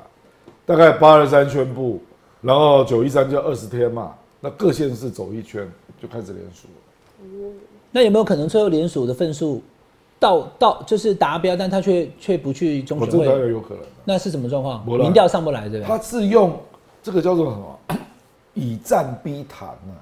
[0.65, 2.01] 大概八二三宣布，
[2.41, 7.51] 然后九一三就二十天嘛，那各县市走一圈就开始连署了。
[7.91, 9.62] 那有没有可能最后联署的份数
[10.19, 13.25] 到到就是达标，但他却却不去中选会？
[13.49, 13.84] 有可能。
[14.03, 14.86] 那是什么状况？
[14.86, 15.97] 民调上不来，对不对？
[15.97, 16.60] 他是用
[17.01, 17.79] 这个叫做什么？
[18.53, 19.95] 以战逼谈啊。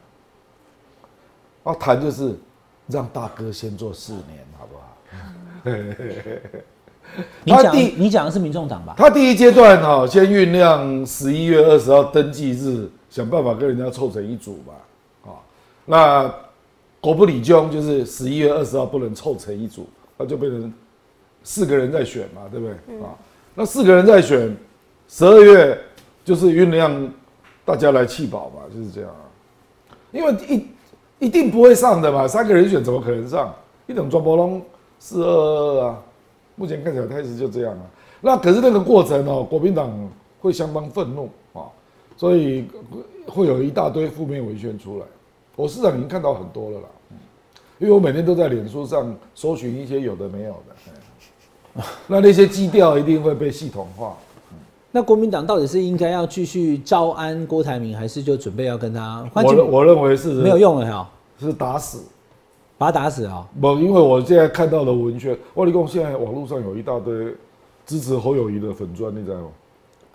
[1.65, 2.35] 啊，谈就是
[2.87, 4.83] 让大哥先做四年，好不好？
[7.43, 8.93] 你讲他第你讲的是民众党吧？
[8.97, 15.31] 他第一阶段哈、先酝酿十一月二十号登记日，想办法跟人家凑成一组吧。
[15.31, 15.39] 啊、
[15.85, 16.33] 那
[16.99, 20.73] 国不理中就是十一月二十号不能凑成一组，那就变成
[21.43, 22.73] 四个人在选嘛，对不对？
[23.01, 23.15] 啊、
[23.55, 24.55] 那四个人在选，
[25.07, 25.79] 十二月
[26.25, 27.11] 就是酝酿
[27.63, 29.23] 大家来弃保嘛，就是这样啊。
[30.11, 30.67] 因为一
[31.25, 33.53] 一定不会上的嘛，三个人选怎么可能上？
[33.85, 34.61] 一等庄博龙
[34.99, 36.03] 四二二二啊，
[36.55, 37.85] 目前看起来态势就这样啊。
[38.19, 39.89] 那可是那个过程哦，国民党
[40.41, 41.69] 会相当愤怒啊，
[42.17, 42.67] 所以
[43.27, 45.05] 会有一大堆负面文宣出来。
[45.55, 46.96] 我市场已经看到很多了啦，嗯
[47.79, 54.17] 因为我每天都在脸书上搜寻一些有的没有的，哎 那那些基调一定会被系统化。
[54.91, 59.29] 那国民党到底是应该要继续招安郭台铭，还是就准备要跟他？
[59.33, 61.09] 我认我认为是没有，用了哈，
[61.39, 62.03] 是打死。
[62.79, 63.43] 把他打死啊！
[63.59, 67.33] 不，因为我现在看到的文宣，我跟你讲，现在网络上有一大堆
[67.87, 69.47] 支持侯友谊的粉砖，你知道吗？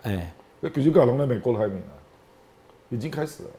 [0.03, 1.91] 哎，那可是搞龙在美国台铭啊，
[2.89, 3.49] 已经开始了。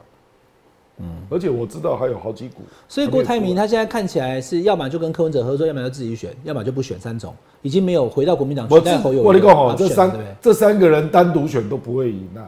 [0.97, 2.61] 嗯，而且我知道还有好几股。
[2.87, 10.11] 所以郭台铭他现在看起来是要么就跟柯文哲合作，要么就自己选，要么就不选三种，已经没有回到国民党我取代侯友宜我跟你讲哦，这三？
[10.41, 12.47] 这三个人单独选都不会赢啊，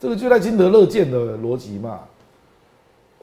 [0.00, 2.00] 这个就在金德乐见的逻辑嘛。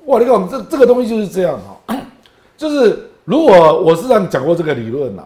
[0.03, 1.97] 我，你讲这这个东西就是这样哈、
[2.55, 5.23] 就是如果我是这样讲过这个理论呐、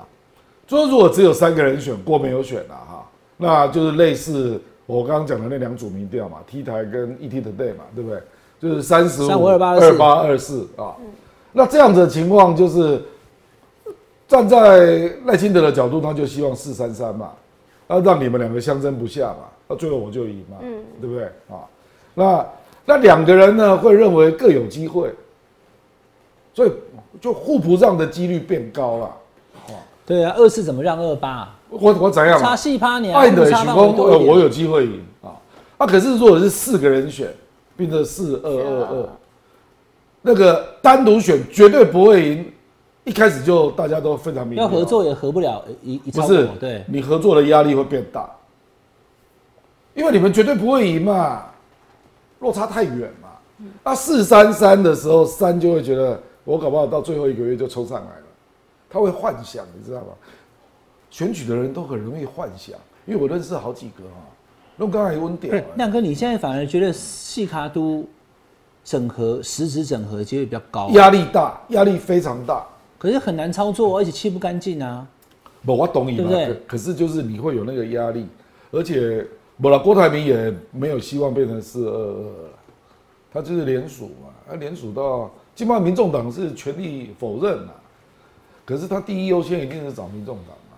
[0.66, 8.22] 就是如果只有三个人选，郭没有选啊哈，那就是类似我刚刚讲的那两组民调嘛，T 台跟 ET Today 嘛，对不对？
[8.60, 10.96] 就是三十五、二八二八、二四啊。
[11.52, 13.02] 那这样子的情况就是
[14.28, 17.32] 站在赖清德的角度，他就希望四三三嘛，
[17.88, 21.66] 那让你们两个相争不下嘛，那最后我就赢嘛，嗯对不对啊？
[22.14, 22.46] 那
[22.86, 25.14] 那两个人呢会认为各有机会，
[26.54, 26.72] 所以
[27.22, 29.12] 就互不让的几率变高了。
[30.06, 31.48] 对啊，二四怎么让二八？
[31.70, 32.56] 我我怎样差嘛？
[32.56, 35.38] 细趴你啊，爱的许光，我有机会赢啊。
[35.78, 37.28] 啊，可是如果是四个人选，
[37.80, 39.10] 变成四二二二，
[40.22, 42.54] 那个单独选绝对不会赢。
[43.06, 48.30] 一开始就大家都非常明了要合作也合不了一一不是，对，你合作的压力会变大，
[49.96, 51.46] 因为你们绝对不会赢嘛，
[52.40, 53.30] 落差太远嘛。
[53.82, 58.26] 那四三三的时候，三就会觉得我搞不好到最后一个月就冲上来了，
[58.90, 60.08] 他会幻想，你知道吗？
[61.10, 64.29] 选举的人都很容易幻想，因为我认识好几个哈，
[64.82, 68.08] 那刚才问掉不是，亮哥，你现在反而觉得细卡都
[68.82, 72.66] 整合实质整合机会比较高，压力大，压力非常大。
[72.98, 75.06] 可是很难操作，而且切不干净啊。
[75.66, 78.26] 不，我懂你嘛，对不对可可是就是你会有那个压力，
[78.72, 79.28] 而且
[79.62, 82.50] 不了，郭台铭也没有希望变成四二二了，
[83.34, 87.74] 他就是联署嘛，他联署到，基本上民众党是全力否认嘛，
[88.64, 90.78] 可是他第一优先一定是找民众党嘛，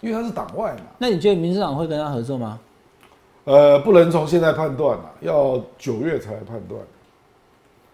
[0.00, 2.58] 因为他是党外嘛，那你觉得民进党会跟他合作吗？
[3.48, 6.78] 呃，不能从现在判断了，要九月才来判断，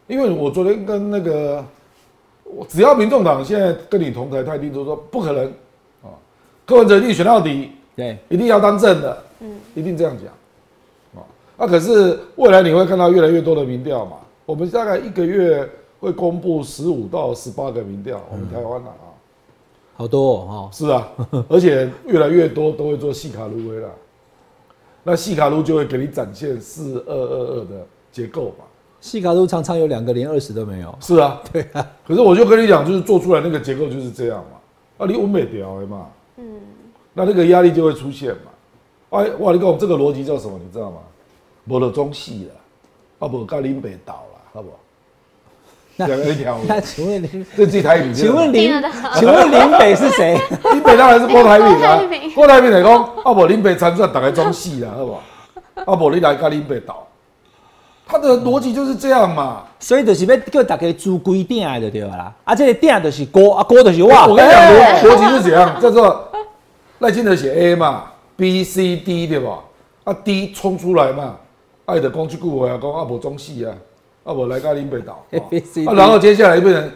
[0.09, 1.65] 因为我昨天跟那个，
[2.43, 5.45] 我只要民众党现在跟你同台，他一定都说不可能。
[6.03, 6.11] 啊，
[6.67, 11.25] 柯文哲一定选到底，对，一定要当正的，嗯，一定这样讲，啊，
[11.57, 15.65] 那可是未来你会看到越来越多的民调嘛，我们大概一个月
[16.01, 19.07] 会公布十五到十八个民调，我们台湾的啊，
[19.95, 21.09] 好多哦，是啊，
[21.49, 23.89] 而且越来越多都会做细卡路威了，
[25.05, 28.65] 那细卡路就会给你展现四二二二的结构嘛，
[29.01, 30.93] 细卡路常常有两个连二十都没有。
[31.01, 34.59] 是啊， 对啊，可是我就跟你讲，就是做出来那个结构就是这样嘛，
[34.99, 36.45] 啊，你稳美调的嘛，嗯，
[37.13, 40.59] 那那个压力就会出现嘛，哎，哇，你讲这个逻辑叫什么？
[40.59, 40.99] 你知道吗？
[41.69, 44.79] 无了中戏了，啊，无甲林北倒了，好不好？
[45.97, 46.07] 那
[46.67, 48.73] 那请问林，这自己台语，请问林
[49.15, 50.37] 请问林北是谁？
[50.73, 52.01] 林北当然是郭台铭啊
[52.35, 55.93] 郭台铭，来讲，啊，无林北参选，大概装戏了，好不好？
[55.93, 56.95] 啊，无你来跟林北斗，
[58.07, 59.63] 他的逻辑就是这样嘛。
[59.79, 62.33] 所以就是要叫大家租规定的就对了啦。
[62.45, 64.09] 啊，这个定就是锅，啊锅就是我。
[64.09, 66.29] 我跟你讲哎逻逻辑是怎样，叫做
[67.01, 68.05] 赖清德写 A 嘛
[68.37, 69.59] ，B、C、D 对吧？
[70.05, 71.37] 啊 D 冲出来嘛，
[71.85, 73.73] 爱的讲这句话啊，讲啊无中戏啊，
[74.25, 76.91] 啊我来甲林北岛， A B C 然后接下来就变成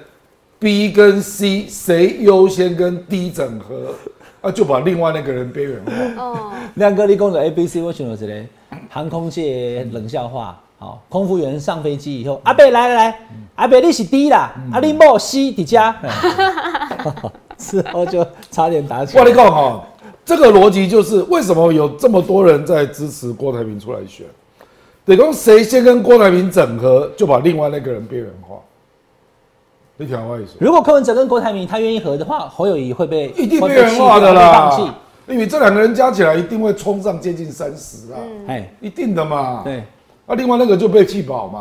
[0.59, 3.95] B 跟 C 谁优先跟 D 整合，
[4.41, 5.81] 啊就把另外那个人边缘
[6.17, 6.23] 化。
[6.23, 8.45] 哦，亮哥，你讲的 A B C，我想到一个
[8.89, 10.61] 航空界冷笑话。
[10.81, 13.21] 好，空服员上飞机以后，阿贝来来来，
[13.57, 15.95] 阿贝你是 D 啦，阿你莫 C 底家，
[17.59, 19.21] 之后就差点打起来。
[19.21, 19.85] 我跟你讲哈，
[20.25, 24.25] 这个逻辑就是为什么有这么多人在支持郭台铭出来选，
[25.17, 28.57] 得讲谁先跟郭台铭整合，就把另外那个人边缘化。
[29.97, 30.53] 你听我意思？
[30.61, 34.95] 如果柯文哲跟郭台铭他愿意合的话，侯友谊会被一定会边缘化的啦。
[35.27, 39.63] 因为这两个人加起来一定会冲上接近三十啊，哎，一定的嘛。
[39.65, 39.83] 对，
[40.27, 41.59] 啊，另外那个就被气饱嘛。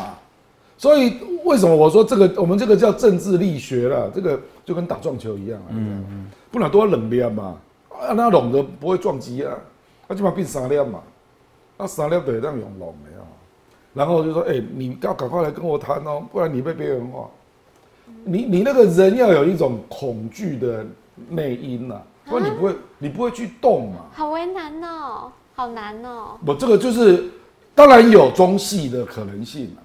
[0.77, 4.11] 所以为什么我说这个我们这个叫政治力学了？
[4.13, 7.55] 这个就跟打撞球一样啊，嗯嗯，不然都要冷链嘛，
[7.89, 9.53] 啊，那拢的不会撞击啊，
[10.07, 10.99] 啊，就把变三链嘛，
[11.77, 13.23] 啊，三链得让用拢的啊。
[13.97, 17.27] 然后就说，哎、你要赶快来跟我谈哦，不然你被边缘化。
[18.23, 20.85] 你你那个人要有一种恐惧的
[21.29, 23.97] 内因呐、不然你不会你不会去动嘛。
[24.13, 26.37] 好为难哦，好难哦。
[26.45, 27.25] 我这个就是，
[27.73, 29.81] 当然有中戏的可能性啊，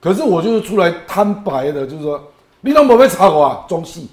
[0.00, 2.18] 可是我就是出来摊白的，就是说，
[2.62, 4.08] 你都没被查过啊，中戏，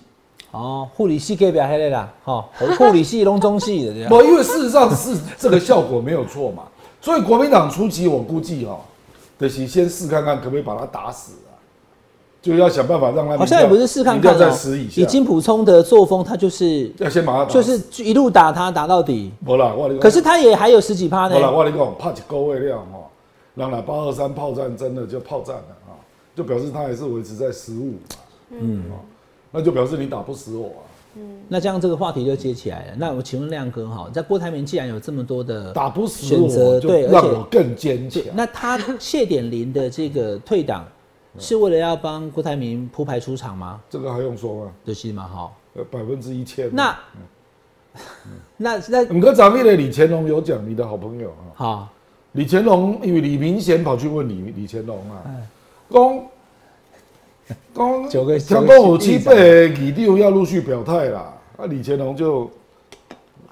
[0.52, 2.46] 哦，护理系隔壁迄个啦，哦，
[2.78, 4.10] 护理系拢中系的这样。
[4.10, 6.64] 不， 因为事实上是这个效果没有错嘛，
[7.00, 8.80] 所以国民党初期我估计哦，
[9.38, 11.54] 得是先试看看可不可以把他打死啊，
[12.42, 17.54] 就要想办法让他好像也不是试看看民调哦在十以，金普聪的作风，他就是要先把他打死。
[17.54, 21.52] 就是一路打他打到底，没啦，我可是他也还有十几趴好了，呢。
[21.52, 23.06] 我跟你讲，怕几个位量哦，
[23.56, 25.92] 让那八二三炮战真的就炮战了啊，
[26.36, 28.18] 就表示他还是维持在十五嘛，
[28.52, 28.86] 嗯，
[29.52, 30.82] 那就表示你打不死我啊，
[31.48, 32.94] 那这样这个话题就接起来了。
[32.98, 38.22] 那我请问亮哥哈，在郭台铭既然有这么多的打不死选择，我就对，而且让我更坚强。
[38.34, 40.86] 那他谢点林的这个退党，
[41.40, 43.80] 是为了要帮郭台铭铺排出场吗？
[43.90, 44.72] 这个还用说吗？
[44.86, 45.52] 就是嘛，哈。
[45.76, 46.70] 呃，百分之一千。
[46.74, 46.98] 那
[48.58, 51.90] 那那五哥长面的李乾隆有讲，你的好朋友啊，好，
[52.34, 55.48] 李乾隆因为李明贤跑去问李李乾隆啊，哎
[57.48, 62.50] 讲讲九个讲讲有七倍议长要陆续表态啦，啊，李乾隆就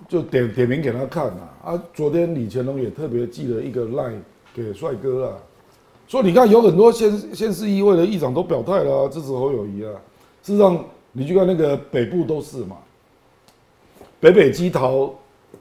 [0.07, 4.19] 就点点名给他看啦，啊，昨天李乾隆也特别寄了一个 line
[4.53, 5.33] 给帅哥啊，
[6.07, 9.91] 说你看有很多县县市议会的议长都表态了、啊，支持侯友谊啊，
[10.43, 12.77] 事实上你去看那个北部都是嘛，
[14.19, 15.13] 北北基桃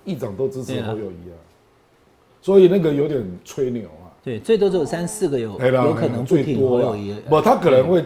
[0.04, 1.36] 议长都支持侯友谊啊，
[2.42, 4.10] 所以那个有点吹牛啊。
[4.24, 7.14] 对，最多只有三四个有有可能不最挺多啦侯友谊。
[7.28, 8.02] 不，他可能会，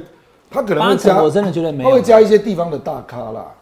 [0.50, 1.90] 他可能会加，八成我真的觉得没有。
[1.90, 3.54] 他会加一些地方的大咖啦，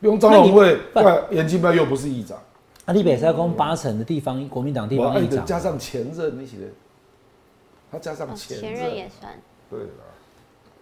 [0.00, 2.38] 比如张荣惠，那你对，严金彪又不是议长，
[2.86, 6.72] 阿里北塞公八成的地方国民党地方议长，加上前任那些人，
[7.92, 9.32] 他加上哦前前任也算，
[9.70, 10.04] 对啦，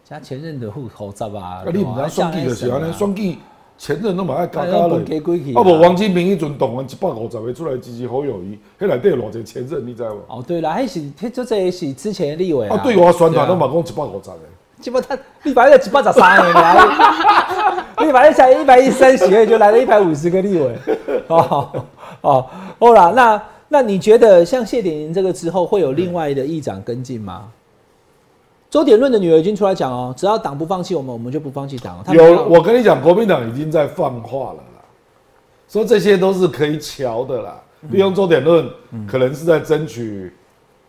[0.04, 1.40] 加前任的户口照吧。
[1.40, 3.38] 啊，你唔知选举就是安尼，选举
[3.76, 4.96] 前任都嘛爱嘎嘎那了。
[4.96, 10.20] 啊不，王金平迄阵动员一百五十个出来支持侯友谊，迄内底有偌济前任，你知无？
[10.28, 14.38] 哦，对啦，还是迄这这也是之前的立委啊，对我宣传都嘛，嘛讲一百五十个。
[14.84, 16.74] 基本他立法院一百十三个来，
[18.04, 20.76] 立法院才一百一三席位就来了一百五十个立委，
[21.28, 21.70] 哦
[22.20, 22.46] 哦，
[22.78, 27.48] 好啦，那那你觉得像谢点玲这个之后会有另外的议长跟进吗？
[28.68, 32.04] 周点论的女儿已经出来讲哦，只要党不放弃我们，我们就不放弃党。
[32.12, 34.84] 有，我跟你讲，国民党已经在放话了啦，
[35.66, 37.58] 说这些都是可以瞧的啦。
[37.88, 38.68] 利用周点论，
[39.08, 40.30] 可能是在争取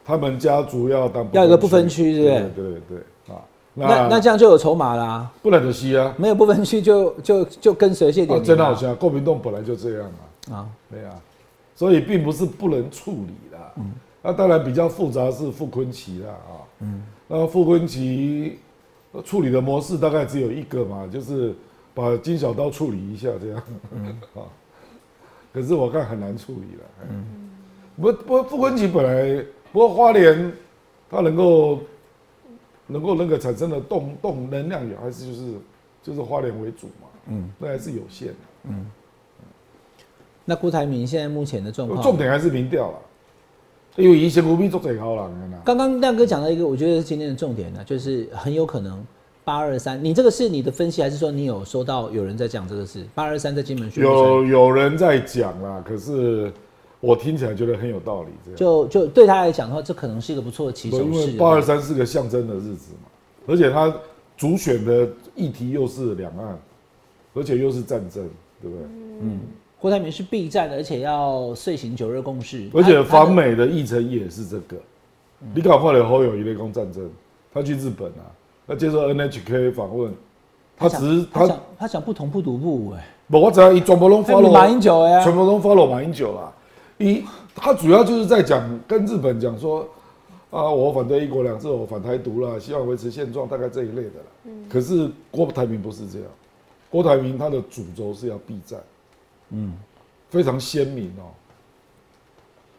[0.04, 3.04] 他们家族要当要一个不分区对不对对对对啊。
[3.78, 8.42] 那那这样就有筹码啦，不能的西啊，没有不分区就就就跟随谢点。
[8.42, 10.10] 真好笑，国民党本来就这样
[10.50, 11.14] 啊，啊，对啊，
[11.76, 13.74] 所以并不是不能处理啦。
[14.22, 18.58] 那当然比较复杂是傅昆奇啦啊，嗯，那傅昆奇
[19.12, 21.54] 呃处理的模式大概只有一个嘛，就是
[21.94, 23.62] 把金小刀处理一下这样，
[24.36, 24.48] 啊，
[25.54, 26.84] 可是我看很难处理了。
[27.12, 27.26] 嗯，
[28.02, 30.52] 不不，傅昆奇本来不过花莲
[31.12, 31.80] 他能够
[32.88, 35.54] 能够那个产生的动动能量也还是就是
[36.04, 38.70] 就是花莲为主嘛，嗯，那还是有限的。
[40.48, 42.98] 那郭台铭现在目前的状况，重点还是民调了，
[43.96, 45.62] 因为以前国民做最高人的啦。
[45.66, 49.04] 刚刚亮哥讲到一个，我觉得是今天的重点呢，就是很有可能
[49.44, 50.04] 八二三。
[50.04, 53.04] 你这个是你的分析，还是说你有收到有人在讲这个事？
[53.16, 56.54] 八二三在金门宣有有人在讲啦，可是
[57.06, 58.30] 我听起来觉得很有道理。
[58.44, 61.38] 这样，就就对他来讲的话，这可能是一个不错的起手因为式。
[61.38, 63.10] 八二三是个象征的日子嘛，
[63.48, 63.94] 而且他
[64.36, 66.60] 主选的议题又是两岸，
[67.34, 68.28] 而且又是战争，
[68.62, 68.86] 对不对？
[69.22, 69.40] 嗯
[69.80, 74.78] 郭台铭是避战的，而且要遂行九日共识，而且他访美的议程也是这个。
[75.54, 77.08] 你搞坏了侯友谊的攻战争，
[77.54, 78.26] 他去日本啊，
[78.68, 80.12] 他接受 NHK 访问，
[80.76, 86.52] 他只是他他讲他讲不同不独不武哎，不，我只要一全部拢 follow 马英九哎全部都 follow 马英九啦。
[86.98, 89.88] 一，他主要就是在讲跟日本讲说，
[90.50, 94.52] 啊，我反对一国两制，我反台独了，希望维持现状，大概这一类的啦。
[94.70, 96.28] 可是郭台铭不是这样，
[96.90, 98.80] 郭台铭他的主轴是要避战，
[99.50, 99.74] 嗯，
[100.30, 101.32] 非常鲜明哦。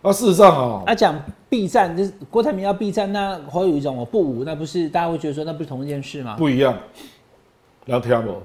[0.03, 6.37] 啊事实上啊、他讲避战，就是郭台铭要避战，那侯友谊讲我不武，那不是大家会觉得说那不是同一件事吗？
[6.37, 6.79] 不一样。
[7.85, 8.41] 然后听不？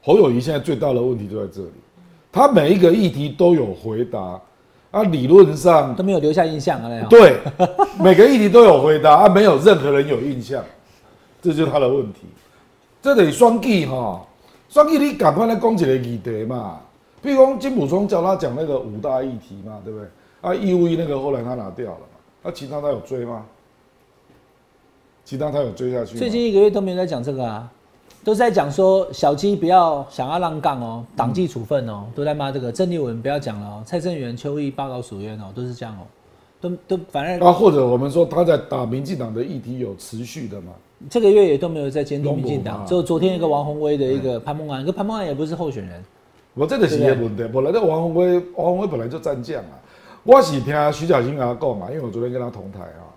[0.00, 1.72] 侯友谊现在最大的问题就在这里，
[2.32, 4.40] 他每一个议题都有回答，
[4.90, 7.36] 啊，理论上都没有留下印象啊，那样对，
[8.00, 10.64] 每个议题都有回答，啊，没有任何人有印象，
[11.42, 12.20] 这就是他的问题。
[13.02, 14.24] 这得双计哈，
[14.68, 16.80] 双计你赶快来讲一个议题嘛，
[17.20, 20.08] 比如讲金普聪叫他讲那个五大议题嘛，对不对？
[20.40, 23.44] 啊，义务役那个后来他拿掉了嘛，那、其他他有追吗？
[25.24, 26.16] 其他他有追下去？
[26.16, 27.70] 最近一个月都没有在讲这个啊，
[28.24, 36.06] 都是在讲说小鸡不要想要浪杠哦，党纪处分哦，都在骂这个郑丽文不要讲了哦，蔡正元、邱毅报告属冤哦，都是这样哦，
[36.60, 40.72] 都都反正啊，或者我们说他在打民进党的议题有持续的嘛？
[41.10, 46.00] 这个月也都没有在监督民进党，拢无嘛只有昨天一个王宏威的一个潘孟安，可潘孟安也不是候选人，
[46.54, 49.80] 我这个是一个问题，本来这王宏威，王宏威本来就战将啊。
[50.22, 53.10] 我是听徐小新跟他讲嘛，因为我昨天跟他同台啊，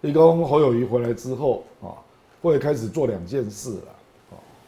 [0.00, 1.94] 一共侯友谊回来之后啊，
[2.42, 3.91] 会开始做两件事了啊。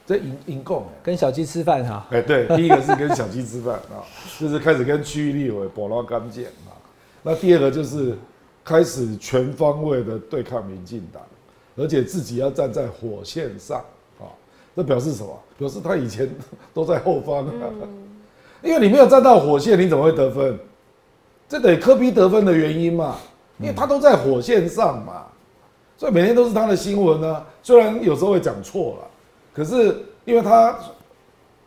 [0.06, 4.04] 这引引供哎，跟小鸡吃饭哈，哎对，第一个是跟小鸡吃饭啊，
[4.38, 6.76] 就是开始跟区域立委保拉干净啊。
[7.22, 8.14] 那第二个就是
[8.62, 11.22] 开始全方位的对抗民进党，
[11.76, 13.78] 而且自己要站在火线上
[14.18, 14.28] 啊。
[14.76, 15.40] 这表示什么？
[15.56, 16.28] 表示他以前
[16.74, 17.70] 都在后方啊。
[18.62, 20.58] 因为你没有站到火线，你怎么会得分？
[21.48, 23.16] 这得科比得分的原因嘛，
[23.58, 25.26] 因为他都在火线上嘛，
[25.96, 27.44] 所以每天都是他的新闻呢。
[27.62, 29.08] 虽然有时候会讲错了，
[29.54, 30.76] 可是因为他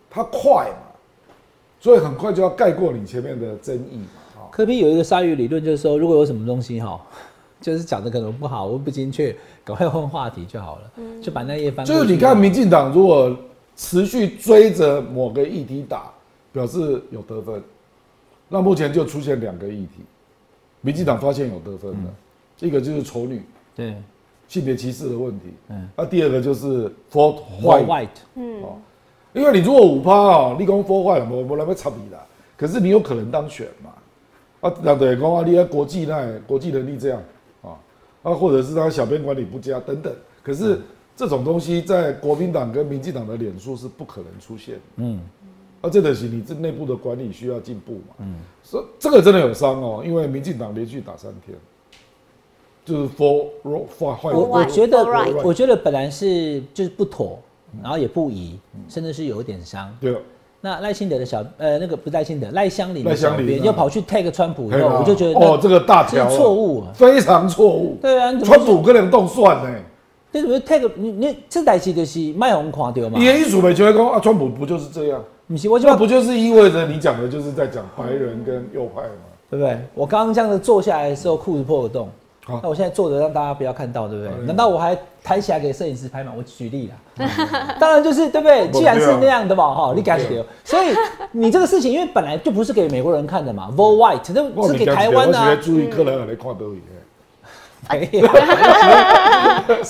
[0.09, 1.31] 他快嘛，
[1.79, 4.41] 所以很快就要盖过你前面的争议嘛。
[4.41, 7.01] 啊，科比有一个鲨鱼理论，就是说如果有什么东西哈，
[7.61, 11.85] 就是讲的可能不好我不精确，赶快换话题就好了，就把那页翻。
[11.85, 13.35] 就是你看民进党如果
[13.75, 16.11] 持续追着某个议题打，
[16.51, 17.63] 表示有得分。
[18.49, 20.03] 那目前就出现两个议题，
[20.81, 23.43] 民进党发现有得分的，一个就是丑女
[23.75, 23.95] 对
[24.47, 25.77] 性别歧视的问题，嗯。
[25.81, 28.77] 嗯，那第二个就是 for White 哦，
[29.33, 32.25] 因为你如果五趴哦，立功 for white，我我来要插你啦，
[32.55, 33.91] 可是你有可能当选嘛，
[34.61, 37.21] 啊，人对讲啊，你在国际那国际能力这样
[37.61, 37.77] 啊，
[38.23, 40.79] 啊，或者是他小编管理不佳等等，可是
[41.15, 45.19] 这种东西在国民党跟民进党的脸书是不可能出现的，嗯，
[45.81, 51.55] 啊，这个是你这内部的管理需要进步嘛，嗯，所以这个真的有伤哦，因为民进党连续打三天，
[52.87, 53.47] 就是 for
[53.99, 55.05] for 坏我我觉得
[55.43, 57.37] 我觉得本来是就是不妥，
[57.83, 58.57] 然后也不宜，
[58.87, 59.93] 甚至是有一点伤。
[59.99, 60.15] 对，
[60.61, 66.87] 那赖清德的小呃，那个不是赖清德，赖香林的小赖香林啊编又跑去 tag 川普以后，我就觉得哦，这个大条错误啊。
[66.93, 67.97] 非常错误。
[68.01, 69.69] 对啊，川普跟人动算呢？
[70.31, 73.25] 你怎么 tag 你你这代志就是卖红看到嘛你？
[73.25, 75.21] 的艺术美就会讲啊，川普不就是这样？
[75.47, 79.09] 不是我就那不就是意味着你讲的就是在讲白人跟右派吗？
[79.49, 79.77] 对不对？
[79.93, 82.09] 我刚刚这样子坐下来的时候，裤子破个洞。
[82.47, 84.33] 好那我现在坐着让大家不要看到，对不对？
[84.39, 86.31] 嗯难道我还抬起来给摄影师拍吗？
[86.37, 88.69] 我举例啦， 当然就是对不对？
[88.71, 90.17] 既然是那样的嘛，哈，你敢？
[90.63, 90.95] 所以
[91.33, 95.57] 你这个事情，因为本来就不是给美国人看的嘛，Vote White，这是给台湾的。
[97.91, 98.27] 没 有，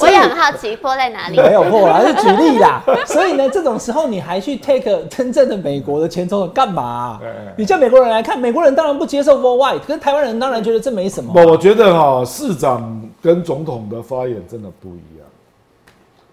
[0.02, 1.38] 我也很好奇破在哪里。
[1.38, 2.82] 没有破啦，是举例啦。
[3.06, 7.20] 所以呢，这种时候你还去 take 真正的美国的前总统干嘛
[7.58, 9.42] 你叫美国人来看，美国人当然不接受
[9.80, 11.34] 可是台湾人当然觉得这没什么。
[11.34, 15.28] 不，我觉得哈、市长跟总统的发言真的不一样。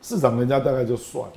[0.02, 1.32] 市长人家大概就算了，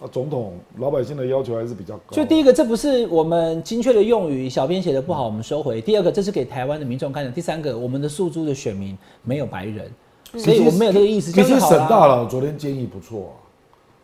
[0.00, 2.14] 啊，总统老百姓的要求还是比较高。
[2.14, 5.80] 就第一个，这不是我们精确的用语，小编写的不好，我们收回。
[5.80, 7.30] 第二个，这是给台湾的民众看的。
[7.30, 9.90] 第三个，我们的诉诸的选民没有白人，
[10.36, 11.32] 所以我们没有这个意思。
[11.32, 13.42] 其实这样就好啦沈大佬昨天建议不错啊，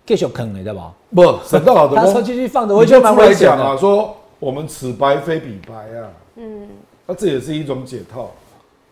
[0.05, 0.93] 继续坑你对吧？
[1.15, 3.57] 不，沈大佬的他说公继续放着，我你觉得蛮就出来危险的。
[3.57, 6.69] 讲啊，说我们此白非彼白啊，嗯，
[7.07, 8.33] 那这也是一种解套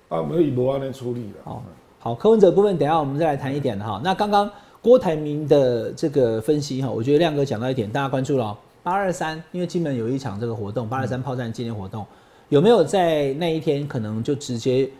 [0.08, 1.40] 啊，我们以博安来处理的。
[1.44, 1.62] 好，
[1.98, 4.00] 好，柯文哲部分，等一下我们再来谈一点哈。
[4.04, 4.48] 那刚刚
[4.82, 8.58] 郭台铭的这个分析哈，我觉得亮哥讲到一点，大家关注了哦。
[8.82, 12.04] 八二三，因为金门有一场这个活动，八二三炮战纪念活动，
[12.48, 14.90] 有没有在那一天可能就直接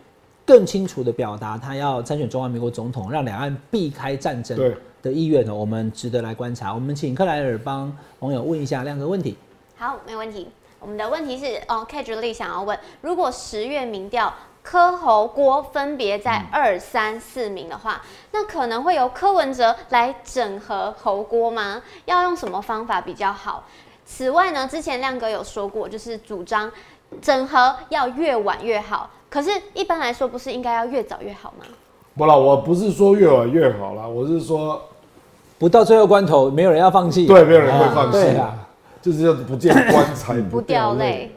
[0.45, 5.53] 更清楚的表达他要参选中华民国总统，让两岸避开战争的意愿呢？
[5.53, 6.73] 我们值得来观察。
[6.73, 9.35] 我们请克莱尔帮网友问一下亮哥问题。
[9.75, 10.47] 好，没问题。
[10.79, 14.33] 我们的问题是，哦 k 主力想要问，如果十月民调
[14.63, 18.01] 柯侯郭分别在二三四名的话，
[18.31, 21.81] 那可能会由柯文哲来整合侯郭吗？
[22.05, 23.65] 要用什么方法比较好？
[24.05, 26.71] 此外呢，之前亮哥有说过，就是主张
[27.21, 29.09] 整合要越晚越好。
[29.29, 31.65] 可是，一般来说，不是应该要越早越好吗？
[32.15, 34.81] 不啦，我不是说越晚越好啦，我是说
[35.57, 37.25] 不到最后关头，没有人要放弃。
[37.25, 38.59] 对，没有人会放弃对啊啊，
[39.01, 41.35] 就是要不见棺材不不掉泪。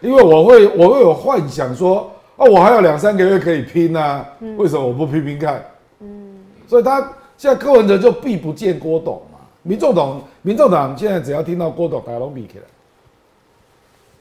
[0.00, 4.26] 因为我会我会有幻想说，啊，我还有两三个月可以拼啊，
[4.56, 5.64] 为什么我不拼拼看？
[6.00, 7.00] 嗯，所以他
[7.38, 12.64] 现在柯文哲就避不见郭董嘛，民众党民众党现在只要听到郭董，大家都避起来，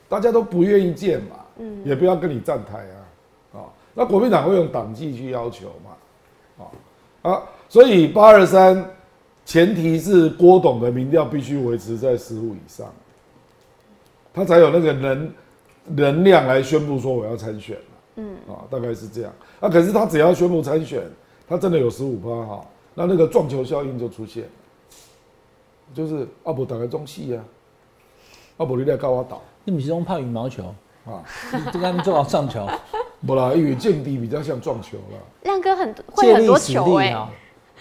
[0.07, 3.59] 大家都不愿意见嘛，嗯，也不要跟你站台啊，啊，
[3.93, 8.85] 那国民党会用党纪去要求嘛，啊啊，所以八二三
[9.43, 12.87] 前提是郭董的民调必须维持在十五以上，
[14.33, 15.33] 他才有那个能
[15.87, 17.75] 能量来宣布说我要参选
[18.15, 19.33] 嗯，啊，大概是这样。
[19.59, 21.01] 啊，可是他只要宣布参选，
[21.47, 24.49] 他真的有十五趴哈，那那个撞球效应就出现了，
[25.93, 27.43] 就是阿伯打开中戏啊，
[28.57, 30.63] 阿伯你来告我倒你们是用怕羽毛球，
[31.05, 31.23] 啊，
[31.73, 32.67] 就跟他们做好撞球，
[33.25, 37.29] 不啦，因为劲敌比较像撞球啦，亮哥很会很多球哎、啊！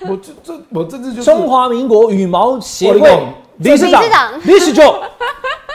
[0.01, 2.99] 我这这我这次就是中华民国羽毛协会
[3.59, 4.03] 理事长。
[4.41, 4.93] 理事长，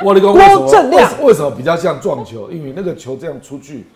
[0.04, 1.10] 我的个郭正亮。
[1.24, 2.52] 为什么比较像撞球？
[2.52, 3.88] 因为那个球这样出去，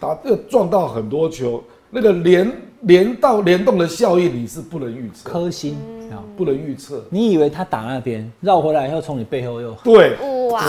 [0.00, 5.76] 打这个撞到很多球，那个联联到联动的效应你是不能预测，颗星
[6.10, 6.24] 啊！
[6.38, 7.04] 不能预测。
[7.10, 10.16] 你以为他打那边绕回来以后从你背后又对，
[10.48, 10.62] 哇，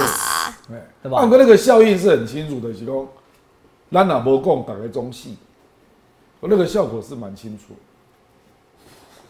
[0.70, 3.08] 哎，对吧按哥那个效应是很清楚的，是讲
[3.90, 5.38] 咱哪无讲打开中戏，
[6.42, 7.74] 那个效果是蛮清楚。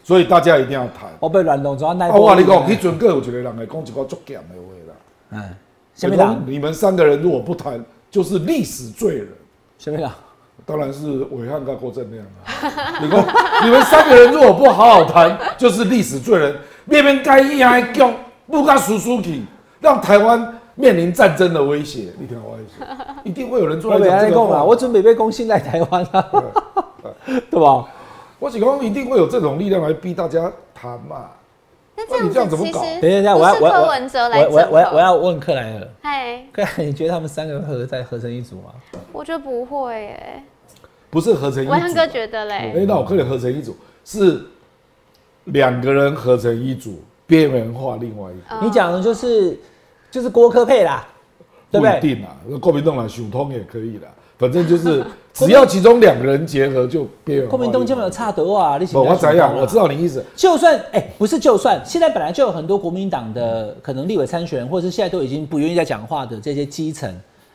[0.02, 1.12] 所以大家一定要谈。
[1.20, 4.94] 我被乱动，主要那啊，我跟你讲，迄阵个有一个人来讲一个足咸的话啦。
[5.30, 5.54] 嗯，
[5.94, 9.28] 下面讲你们三个人如果不谈，就是历史罪人。
[9.82, 10.12] 下面讲，
[10.64, 12.46] 当然是伟汉跟郭正亮啊！
[13.02, 13.26] 你讲
[13.64, 18.14] 你们三个人如果不好好谈，就是历史罪人，面面该一样讲，
[18.46, 19.42] 不该输输去，
[19.80, 22.12] 让台湾面临战争的威胁。
[22.16, 22.86] 你听我意思，
[23.28, 24.62] 一定会有人出我来被安讲啦，讲这个话。
[24.62, 26.24] 我准备被攻信赖台湾啊，
[27.50, 27.84] 对吧？
[28.38, 31.26] 我只讲一定会有这种力量来逼大家谈嘛。
[32.10, 35.00] 那这样怎么搞其实等一下，不我要我要是柯文哲来我我我要我。
[35.00, 38.72] 要问克莱尔，嗨， 克莱尔，你觉得他们三个合在合成一组吗？
[39.12, 40.42] 我觉得不会耶。
[41.10, 41.72] 不是合成一组。
[41.72, 44.40] 文汉哥觉得嘞哎、嘞，那我可以合成一组，是
[45.44, 49.58] 两个人合成一组，边缘化另外一组，嗯你讲的就是
[50.10, 51.06] 就是郭科配啦，
[51.70, 52.00] 对不对？
[52.00, 52.36] 不一定啦。
[52.48, 54.08] 那国民党来想通也可以啦，
[54.42, 57.50] 反正就是 只要其中两个人结合就边缘化。
[57.50, 59.56] 国民党根本有差德啊，你不，我怎样？
[59.56, 60.22] 我知道你意思。
[60.34, 67.08] 就算哎、不是就算，现在本来就有很多国民党的可能立委参选人，或者是现在都已经不愿意再讲话的这些基层，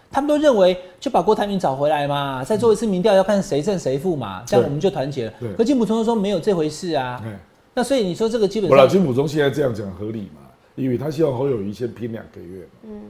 [0.09, 5.33] 他们都认为就把郭台铭找回来嘛，再做一次民调，要看谁胜谁负嘛，这样我们就团结了。
[5.57, 7.38] 可金普聪说没有这回事啊，哎，
[7.73, 10.41] 那所以你说这个基本不了，上金普中现在这样讲合理嘛？
[10.75, 13.01] 因为他希望侯友谊先拼两个月嘛，嗯，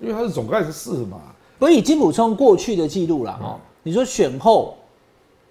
[0.00, 1.18] 因为他是总干事嘛，
[1.58, 4.76] 不以金普聪过去的记录啦，哦，你说选后，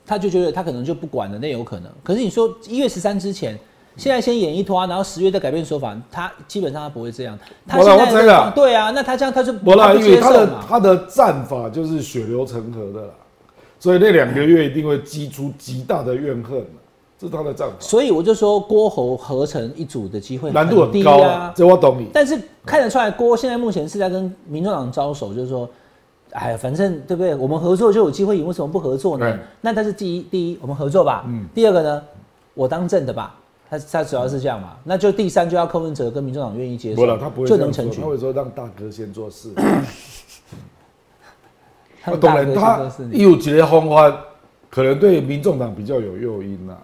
[0.05, 1.91] 他就觉得他可能就不管了，那有可能。
[2.03, 3.57] 可是你说一月十三之前，
[3.97, 7.37] 现在先演一拖，然后十月再改变说法，他基本上他不会这样。
[7.67, 10.65] 他现在我知啦对啊，那他这样他就不啦，他不接受嘛。
[10.67, 13.13] 他的战法就是血流成河的啦，
[13.79, 16.79] 所以那两个月一定会激出极大的怨恨嘛
[17.19, 21.53] 这是他的战法，所以我就说郭侯合成一组的机会难度很高啊啊，。
[21.55, 22.07] 这我懂你。
[22.13, 25.67] 但是看得出来，郭现在目前是在跟民众党招手，就是说，
[26.31, 27.33] 哎呀，反正对不对？
[27.35, 29.39] 我们合作就有机会赢，为什么不合作呢？
[29.61, 31.23] 那但是第一，第一我们合作吧。
[31.27, 32.03] 嗯第二个呢，
[32.53, 33.35] 我当政的吧。
[33.69, 34.77] 他他主要是这样嘛。
[34.83, 38.07] 那就第三就要柯文哲跟民众党愿意接受，不了，他不会就能成局他。
[38.07, 39.51] 会说让大哥先做事。
[42.01, 44.25] 他啊当然，他有几个方法，
[44.69, 46.77] 可能对民众党比较有诱因呐、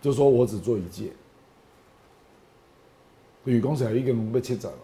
[0.00, 1.10] 就说我只做一届，
[3.44, 4.78] 吕公起来一个人被切斩了，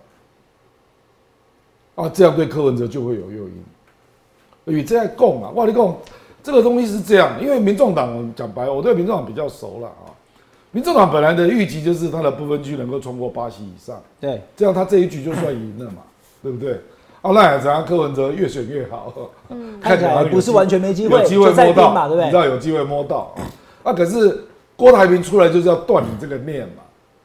[1.99, 3.65] 啊，这样对柯文哲就会有诱因。
[4.67, 5.97] 与这样供啊，哇，你讲
[6.43, 10.15] 这个东西是这样，因为民众党，我讲白了，我对民众党比较熟了啊。
[10.71, 16.03] 民众党本来的预期就是他的不分区能够冲过八席以上，对，这样他这一局就算赢了嘛，
[16.43, 16.75] 对不对？
[17.23, 17.85] 啊，那也怎样？
[17.85, 19.13] 柯文哲越选越好，
[19.49, 23.35] 嗯，看起来不是完全没机会有机会摸到嘛对不对你知道有机会摸到
[23.83, 23.93] 啊。
[23.93, 24.45] 可是
[24.77, 26.83] 郭台铭出来就是要断你这个念嘛，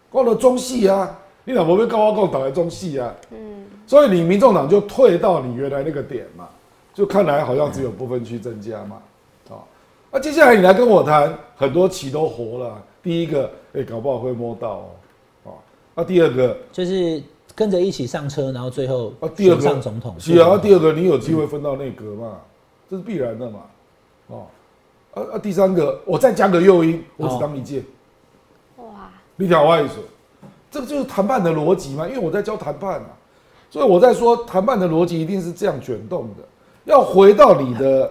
[0.09, 3.42] 光了中戏啊，你老婆被高高共打来中戏啊，嗯，
[3.85, 6.47] 所以你民众党就退到你原来那个点嘛，
[6.93, 8.97] 就看来好像只有部分区增加嘛，
[9.49, 9.59] 啊，
[10.11, 12.81] 那接下来你来跟我谈，很多棋都活了。
[13.01, 14.89] 第一个，哎、搞不好会摸到
[15.43, 15.51] 哦，啊，
[15.93, 17.21] 那第二个，就是
[17.53, 20.15] 跟着一起上车，然后最后啊，第二选个上总统。
[20.17, 22.37] 是啊，啊第二个你有机会分到内阁嘛，
[22.89, 23.59] 这是必然的嘛，
[24.27, 24.47] 哦，
[25.13, 27.83] 啊啊，第三个我再加个诱因，我只当一届，
[28.77, 29.95] 哇，你听我意思，
[30.71, 33.09] 这个就是谈判的逻辑嘛，因为我在教谈判啊，
[33.73, 36.43] 所以我在说谈判的逻辑一定是这样卷动的，
[36.85, 38.07] 要回到你的，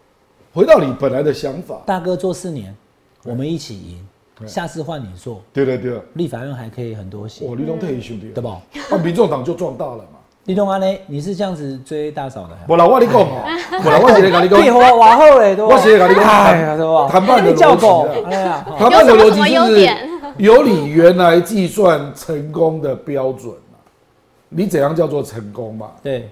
[0.52, 2.76] 回到你本来的想法，大哥做四年，
[3.24, 8.54] 我们一起赢，下次换你做，对对对，立法院还可以很多席，我立东退兄弟，对不？
[8.90, 10.18] 那民众党就壮大了嘛。
[10.44, 10.86] 立冬安呢？
[11.06, 12.50] 你是这样子追大嫂的？
[12.68, 13.42] 我啦，我跟你讲哦，
[13.82, 15.74] 我啦，我是在跟你屁讲， 我往后嘞，对吧？
[15.74, 17.08] 我是在跟你讲哎呀，对吧？
[17.10, 23.65] 谈判的逻辑哎呀，哦谈判的逻辑就是优点 有你原来计算成功的标准嘛，
[24.48, 25.90] 你怎样叫做成功嘛？
[26.02, 26.28] 对，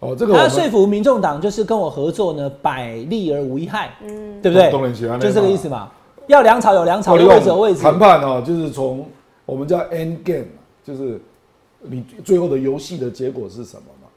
[0.00, 4.70] 哦，这个他们说服民众党就是跟我合作呢，百利而无一害，嗯，对不对？
[4.72, 5.90] 当然是这样就这个意思嘛。
[6.26, 7.80] 要粮草有粮草，有位置有位置。
[7.80, 9.08] 谈判哦，就是从
[9.46, 10.44] 我们叫 end game，
[10.84, 11.20] 就是
[11.80, 14.08] 你最后的游戏的结果是什么嘛？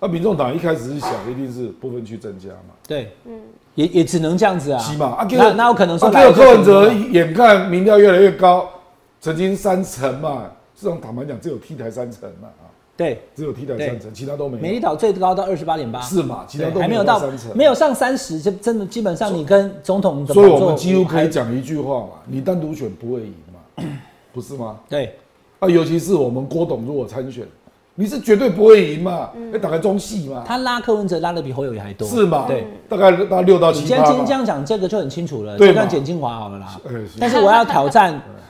[0.00, 3.38] 那民众党一开始是想一定是不分区增加嘛，对，嗯，
[3.74, 4.78] 也也只能这样子啊。
[4.80, 8.68] 起码啊，那那有可能说啊，结果来就柯文哲眼看民调越来越高，
[9.20, 10.50] 曾经三成嘛，
[10.80, 12.64] 市场坦白讲只有 T 台三成嘛啊，
[12.96, 14.62] 对，只有 T 台三成，其他都没有。
[14.62, 16.46] 美丽岛最高到二十八点八，是嘛？
[16.48, 23.84] 其他，都还没有到三成，没有上三十，就真的基本上你跟总统所以我们几乎可以还讲一句话嘛：你单独选不会赢嘛，
[24.32, 24.78] 不是吗？
[24.88, 25.14] 对
[25.58, 27.46] 啊，尤其是我们郭董如果参选，
[27.94, 32.46] 你是绝对不会赢嘛，要打开中戏嘛，他拉柯文哲拉的比侯友谊还多，是嘛？
[32.48, 34.32] 对。，大概到六到七今天今天这。
[34.32, 36.80] 样讲，这个就很清楚了，对嘛就让简精华好了啦。
[37.20, 38.18] 但是我要挑战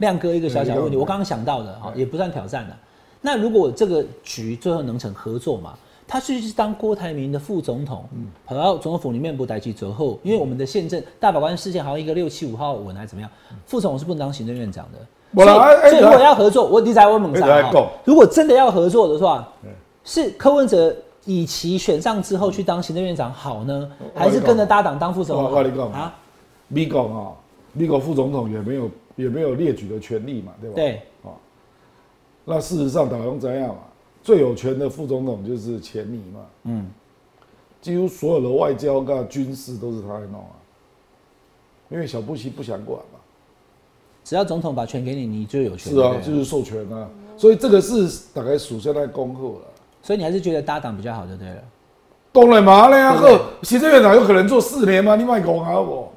[0.00, 2.76] 亮哥一个小小问题，我刚刚想到的啊，也不算挑战了。
[3.20, 5.74] 那如果这个局最后能成合作嘛，
[6.08, 8.26] 他去是当郭台铭的副总统，嗯。
[8.44, 13.30] 跑到总统府里面不待机折后，因为我们的宪政大法官事件好像一个六七五号文还是怎么样，
[13.66, 14.98] 副总统是不能当行政院长的。
[15.32, 17.88] 所以如果要合作，我你在我猛哎来啥讲。
[18.04, 19.70] 如果真的要合作的话对，
[20.02, 20.92] 是柯文哲
[21.24, 25.36] 以其选上之后去当行政院长好呢，还是跟着搭档当副总？
[25.36, 25.92] 我我跟你讲。
[25.92, 26.12] 啊，
[26.66, 27.30] 美国啊，
[27.74, 28.90] 美国副总统也没有
[29.20, 30.76] 也没有列举的权利嘛，对吧？
[30.76, 31.30] 对，啊，
[32.44, 33.82] 那事实上，打用怎样嘛？
[34.22, 36.90] 最有权的副总统就是钱尼嘛，嗯，
[37.80, 40.56] 几乎所有的外交跟军事都是他来弄啊，
[41.88, 43.18] 因为小布希不想管嘛。
[44.22, 45.92] 只要总统把权给你，你就有权。
[45.92, 49.64] 是啊，就是授权啊，所以这个是大概属下在恭贺了。
[50.02, 51.62] 所以你还是觉得搭档比较好，就对了。
[52.30, 55.16] 当然嘛，那样对不对呵，行政院长有可能做四年吗？
[55.16, 56.12] 你卖讲啊我，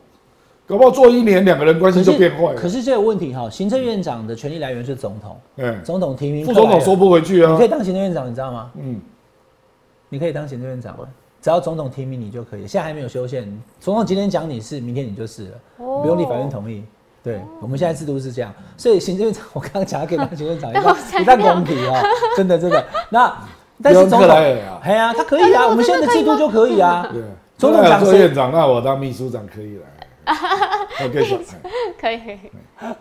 [0.73, 2.55] 搞不好做一年，两个人关系就变坏了。
[2.55, 7.67] 可是这个问题哈，行政院长的权力来源是总统，嗯，总统提名副总统说不，回去啊你可以。
[7.67, 8.71] 当行政院长，你知道吗？
[8.75, 8.99] 嗯，
[10.09, 11.05] 你可以当行政院长吗？
[11.43, 13.47] 只要总统提名你就可以，现在还没有修宪，
[13.79, 16.83] 总统今天讲你是，明天你就是了，哦不用立法院同意。
[17.23, 22.01] 对，我们现在制度是这样，所以行政院长，我刚刚讲他可以当行政院长，一我旦一旦公平啊，
[22.35, 22.83] 真的真的。
[23.11, 23.31] 那
[23.83, 24.27] 但是总统
[24.81, 27.07] 哎呀，他可以啊，我们现在的制度就可以啊。
[27.13, 27.21] 对。
[27.55, 29.83] 总统那讲做院长，那我当秘书长可以了。
[30.25, 32.37] 我跟你讲，哎可以可以。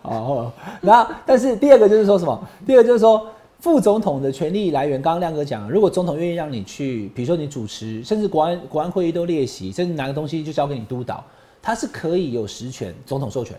[0.03, 0.53] 哦，
[0.83, 2.49] 然后但是第二个就是说什么？
[2.67, 3.27] 第二个就是说
[3.61, 11.23] 副总统的权力来源，刚刚亮哥讲，如果总统愿意让你去，比如说你主持，甚至国安国安会议都列席，甚至拿个东西就交给你督导，
[11.61, 13.57] 他是可以有实权，总统授权。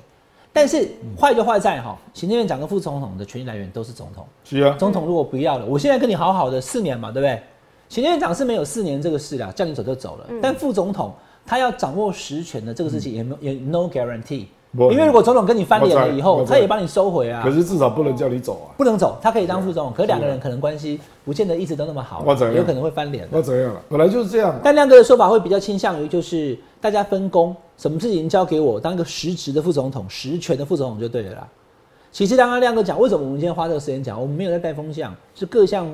[0.52, 0.88] 但是
[1.20, 4.26] 坏就坏在哈，行政院长跟副总统的权力来源都是总统。
[4.44, 7.42] 是啊，总统如果不要了，我现在跟你好好的四年嘛，对不对？
[7.90, 10.28] 行政院长是没有四年这个事的，叫你走就走了。
[10.42, 11.14] 但副总统
[11.46, 17.52] 他要掌握实权的这个事情也没也 no guarantee，因为如果总统跟你翻脸了以后，他也帮你收回啊可。
[17.52, 18.74] 是至少不能叫你走啊。
[18.78, 23.28] 不能走，他可以当副总统，可是两个人可能关系不见得一直都那么好有可能会翻脸。
[23.30, 23.82] 那怎样了？
[23.90, 24.60] 本来就是这样。
[24.64, 31.48] 但亮哥的说法会比较倾向于就是大家分工，什么事情交给我当一个实职的副总统、实权的副总统就对了啦。
[32.12, 35.88] 其实刚刚亮哥讲，为什么我们今天花这个时间讲，我们没有在带风向，是各项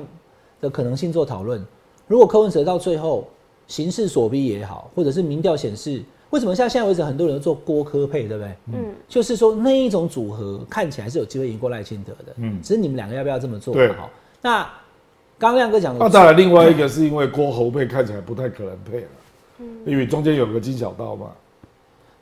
[0.60, 1.64] 的可能性做讨论。
[2.06, 3.26] 如果柯文哲到最后
[3.70, 8.52] 形势所逼也好，或者是民调显示，为什么像现在为止很多人都做郭科配，对不对？
[8.72, 13.72] 嗯，就是说那一种组合看起来是有机会赢过赖清德的，嗯嗯，只是你们两个要不要这么做？
[13.72, 14.10] 对好，
[14.42, 14.62] 那
[15.38, 19.06] 刚刚亮哥讲的，那再来另外一个是因为郭侯配看起来不太可能配了，
[19.86, 21.30] 因为中间有个金小道嘛。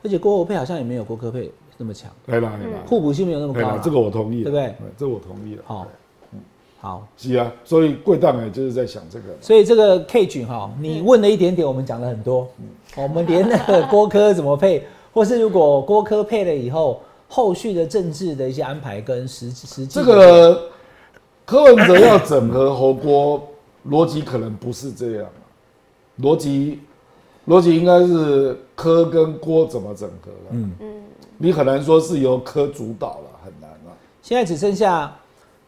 [0.05, 5.63] 而且郭侯配好像也没有郭科配那么强，对啦对啦，互补性没有那么高这个我同意了，对不对哎这我同意了。
[5.67, 5.89] 好，
[6.81, 9.25] 好，是啊，所以贵档也就是在想这个。
[9.41, 12.49] 所以这个 K 君哈，你问了一点点，我们讲了很多，
[12.97, 20.71] 我们连那个郭科怎么配， 或是如果郭科配了以后，后续的政治的一些安排跟实实际这个
[21.45, 23.43] 柯文哲要整合侯郭，
[23.89, 26.81] 逻辑可能不是这样啊，逻辑
[27.49, 30.49] 逻辑应该是柯跟郭怎么整合了。
[30.53, 31.03] 嗯嗯，
[31.39, 33.91] 你很难说是由柯主导了，很难啊。
[34.23, 35.13] 现在只剩下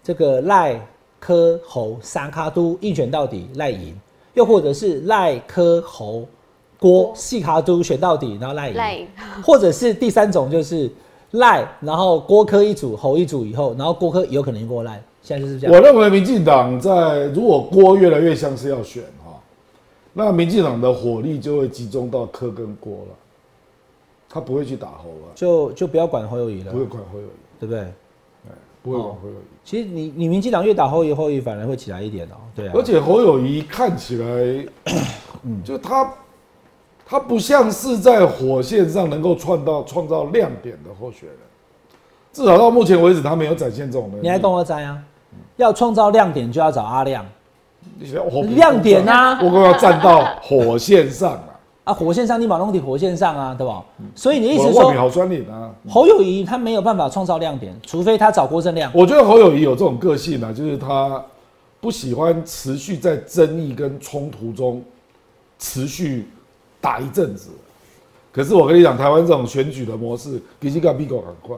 [0.05, 0.81] 这个赖
[1.21, 3.95] 科侯三卡都一选到底赖赢，
[4.35, 6.27] 又或者是赖柯侯
[6.79, 8.95] 郭细卡都选到底，然后赖赖。
[8.95, 9.07] 赢，
[9.45, 10.91] 或者是第三种就是
[11.33, 15.77] 赖，然后郭柯一组侯一组以后，然后郭柯有可能赢过赖，现在就是这样。
[15.77, 19.39] 我认为民进党在如果郭越来越像是要选哈，
[20.15, 23.15] 那民进党的火力就会集中到柯跟郭了，
[24.29, 26.73] 他不会去打侯了，就就不要管侯友谊了。
[26.73, 27.85] 不，会管侯友谊，对不对？
[28.83, 29.45] 不会往侯友谊。
[29.65, 32.73] 其实你你民进党越打侯友谊，侯友反而会起来一点哦、对啊。
[32.75, 34.67] 而且侯友谊看起来，
[35.65, 36.13] 就他
[37.07, 41.39] 他不像是在火线上能够创造创造亮点的候选人，
[42.33, 44.23] 至少到目前为止，他没有展现这种能力。
[44.23, 45.03] 你还跟我摘啊？
[45.57, 47.25] 要创造亮点就要找阿亮
[48.57, 51.50] 亮点啊我刚要站到火线上啊，
[51.91, 51.93] 啊！
[51.93, 53.85] 火线上你马龙底火线上啊，对吧？
[54.15, 55.75] 所以你的意思是说，好酸脸啊。
[55.89, 58.91] 侯友谊他没有办法创造亮点，除非他找郭正亮。
[58.95, 61.23] 我觉得侯友谊有这种个性啊，就是他
[61.81, 64.83] 不喜欢持续在争议跟冲突中
[65.59, 66.29] 持续
[66.81, 67.51] 打一阵子。
[68.33, 71.57] 可是我跟你讲，台湾这种选举的模式，比起干比狗很快，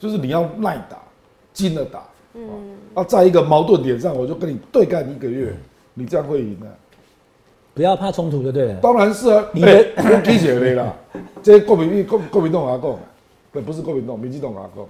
[0.00, 0.98] 就是你要耐打，
[1.52, 2.02] 精的打，
[2.34, 2.48] 嗯，
[2.94, 5.54] 啊，在一个矛盾点上，我就跟你对干一个月，
[5.94, 6.66] 你这样会赢的。
[7.76, 8.80] 不要怕冲突就对了。
[8.80, 10.96] 当然是啊，你的欸我理解的啦，
[11.42, 12.98] 这国民国国民党阿讲，
[13.52, 14.86] 不不是国民党，民进党阿讲，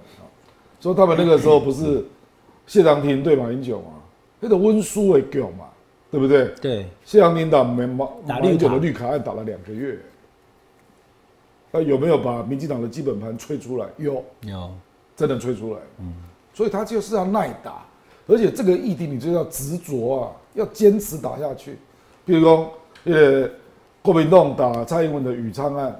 [0.78, 2.04] 所以他们那个时候不是
[2.64, 3.94] 谢长廷对马英九嘛，
[4.38, 5.64] 那个温书的囧嘛，
[6.12, 6.46] 对不对？
[6.62, 9.98] 对，谢长廷打马马马英九的绿卡案打了两个月，
[11.72, 13.86] 那有没有把民进党的基本盘吹出来？
[13.96, 14.70] 有，有
[15.16, 15.80] 真的吹出来。
[15.98, 16.14] 嗯，
[16.54, 17.84] 所以他就是要耐打，
[18.28, 21.76] 而且这个议题你就要执着啊，要坚持打下去。
[22.26, 22.70] 比如说，
[23.04, 23.48] 呃，
[24.02, 25.98] 国民党打蔡英文的宇昌案，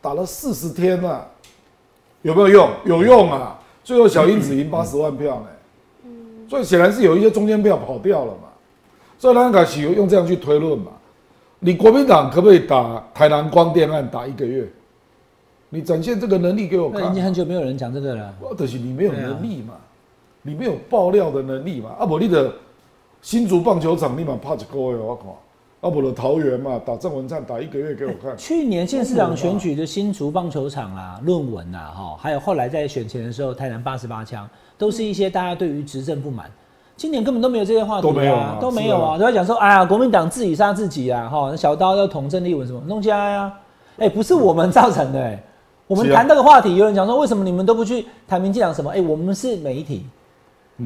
[0.00, 1.26] 打了四十天了、
[2.20, 2.70] 有没有用？
[2.84, 3.58] 有用啊！
[3.82, 6.10] 最后小英子赢八十万票呢、
[6.48, 8.48] 所以显然是有一些中间票跑掉了嘛。
[9.18, 10.92] 所以兰卡喜用这样去推论嘛。
[11.58, 14.68] 你国民党可不可以打台南光电案打一个月？
[15.70, 17.00] 你展现这个能力给我看。
[17.00, 18.34] 那已经很久没有人讲这个了。
[18.40, 19.74] 我就是你没有能力嘛，
[20.42, 21.90] 你没有爆料的能力嘛。
[21.98, 22.52] 啊，不，你的
[23.22, 25.26] 新竹棒球场立马拍一个月我看，
[25.82, 28.34] 啊，不的桃园嘛，打郑文灿打一个月给我看。
[28.38, 36.48] 去年县市长选举的新竹棒球场啊、论文啊，哈，还有后来在选前的时候，台南八十八枪，都是一些大家对于执政不满。
[36.96, 43.52] 今年根本都没有这些话题、啊，都没有啊都没有啊，是都在讲说，哎呀，国民党自己杀自己啊，哈，那小刀要捅郑丽文什么弄家呀、
[43.98, 45.42] 哎、不是我们造成的、哎，
[45.88, 48.92] 我们谈这个话题，有人讲说，为什么你们都不去谈民进党什么？
[48.92, 50.06] 哎、我们是媒体，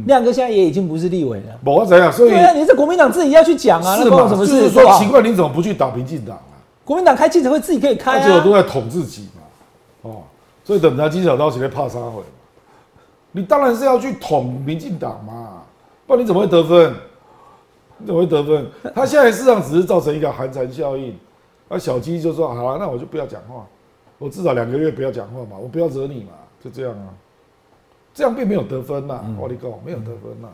[0.06, 1.58] 亮哥现在也已经不是立委了。
[1.64, 2.12] 我怎样？
[2.12, 4.10] 所以对啊，你是国民党自己要去讲啊，那？
[4.10, 4.52] 关我什么事？
[4.52, 6.54] 就是说奇怪，你怎么不去打民进党啊？
[6.84, 8.52] 国民党开记者会自己可以开啊他结果都。
[8.52, 10.22] 在捅自己嘛，哦，
[10.64, 12.22] 所以等他金小刀起来怕杀回。
[13.32, 15.62] 你当然是要去捅民进党嘛，
[16.06, 16.94] 不然你怎么会得分？
[17.98, 18.66] 你怎么会得分？
[18.94, 21.16] 他现在事实上只是造成一个寒蝉效应，
[21.68, 23.66] 那小鸡就说好了，那我就不要讲话，
[24.18, 26.32] 我至少两个月不要讲话嘛，我不要惹你嘛，
[26.62, 27.08] 就这样啊。
[28.16, 30.48] 这样并没有得分呐，我跟你讲没有得分呐。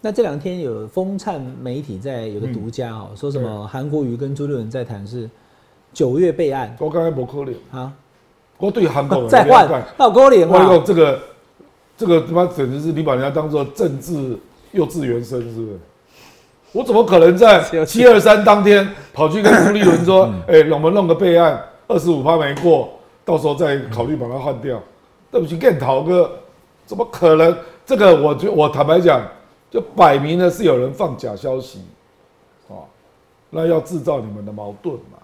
[0.00, 5.30] 那这两天有风灿媒体在有个独家哦，说什么韩国瑜跟朱立伦在谈是
[5.92, 6.74] 九月备案。
[6.80, 7.92] 我刚才不可能，啊，
[8.58, 11.20] 我对韩国人再换了解闹勾脸我跟你嘛讲，这个
[11.96, 14.36] 这个他妈简直是你把人家当做政治
[14.72, 15.78] 幼稚园生是不是？
[16.72, 18.84] 我怎么可能在 七二三当天
[19.14, 22.88] 跑去跟朱立伦说，哎、我们弄个备案，二十五趴没过，
[23.24, 24.82] 到时候再考虑把它换掉？
[25.30, 26.30] 对不起，更陶哥，
[26.86, 27.54] 怎么可能？
[27.84, 29.22] 这个我觉我坦白讲，
[29.70, 31.80] 就摆明了是有人放假消息，
[32.68, 32.84] 哦，
[33.50, 35.18] 那要制造你们的矛盾嘛。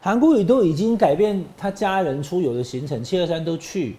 [0.00, 3.96] 韩国瑜都已经改变他家人出游的行程，七二三都去，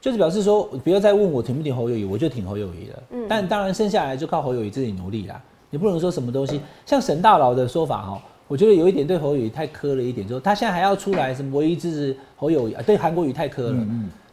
[0.00, 3.02] 就是表示说不要再问我挺不挺侯友谊，我就挺侯友谊了。
[3.28, 5.40] 但当然剩下来就靠侯友谊自己努力啦，
[5.70, 13.86] 你不能说什么东西，像沈大佬的说法哈，我觉得有一点对侯友谊太苛了一点，说他现在还要出来什么唯一支持侯友谊，啊对韩国瑜太苛了。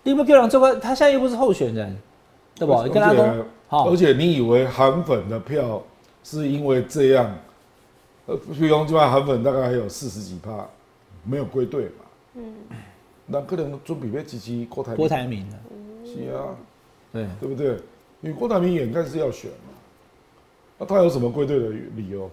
[0.04, 1.96] 你不给人这个，他现在又不是候选人，
[2.56, 2.84] 对不？
[2.84, 5.82] 你跟他而说且，好而，且你以为韩粉的票
[6.24, 7.36] 是因为这样？
[8.26, 10.66] 呃，譬如基本上韩粉大概还有四十几趴
[11.24, 12.06] 没有归队嘛。
[12.36, 12.54] 嗯，
[13.26, 14.98] 那可能准备要支持郭台铭。
[14.98, 15.58] 郭台铭的，
[16.06, 16.56] 是啊，
[17.12, 17.70] 对，对不对？
[18.22, 19.74] 因为郭台铭眼看是要选嘛，
[20.78, 22.30] 那他有什么归队的理由？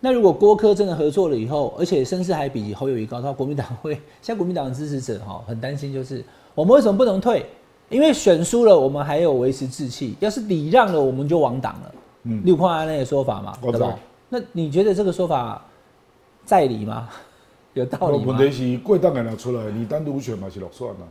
[0.00, 6.24] 那如果郭科真的合作了以后，而且声势还比侯友谊高的话，国民党会现在国民党的支持者哈很担心，就是
[6.58, 7.46] 我们为什么不能退？
[7.88, 11.94] 因为选输了，我们还有维持志气；要是礼让了，我们就亡党了。
[12.24, 13.98] 嗯，六矿安那个说法嘛，我知道对吧？
[14.28, 15.64] 那你觉得这个说法
[16.44, 17.08] 在理吗？
[17.74, 18.36] 有道理吗？
[18.36, 21.06] 问题是贵党拿出来，你单独选嘛是落选啦。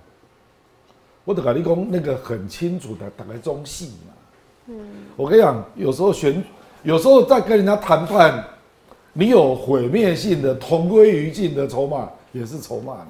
[1.24, 4.14] 我得跟你讲那个很清楚的，大概中戏嘛。
[4.66, 4.76] 嗯，
[5.16, 6.44] 我跟你讲，有时候选，
[6.84, 8.44] 有时候在跟人家谈判，
[9.14, 13.08] 你有毁灭性的、同归于尽的筹码，也是筹码呢。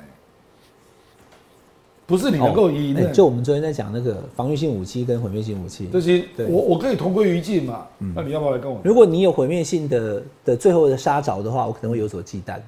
[2.07, 7.85] 不是你能够赢的、哎就我们昨天在讲那个防御性武器跟毁灭性武器，这些我我可以同归于尽嘛。
[8.15, 8.79] 那你要不要来跟我？
[8.81, 12.61] 如果你有毁灭性的的最后的杀着的话，我可能会有所忌惮，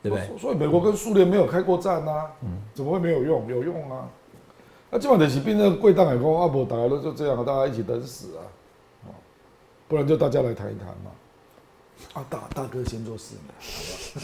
[0.00, 0.38] 对不对？
[0.38, 2.30] 所以美国跟苏联没有开过战啊，
[2.72, 3.50] 怎么会没有用？
[3.50, 4.08] 有用啊！
[4.92, 8.46] 那基本上就是变成贵党来讲，阿伯大家都就这样，大家一起等死啊！
[9.08, 9.10] 哦，
[9.88, 11.10] 不然就大家来谈一谈嘛。
[12.12, 14.22] 啊，大大哥先做事嘛。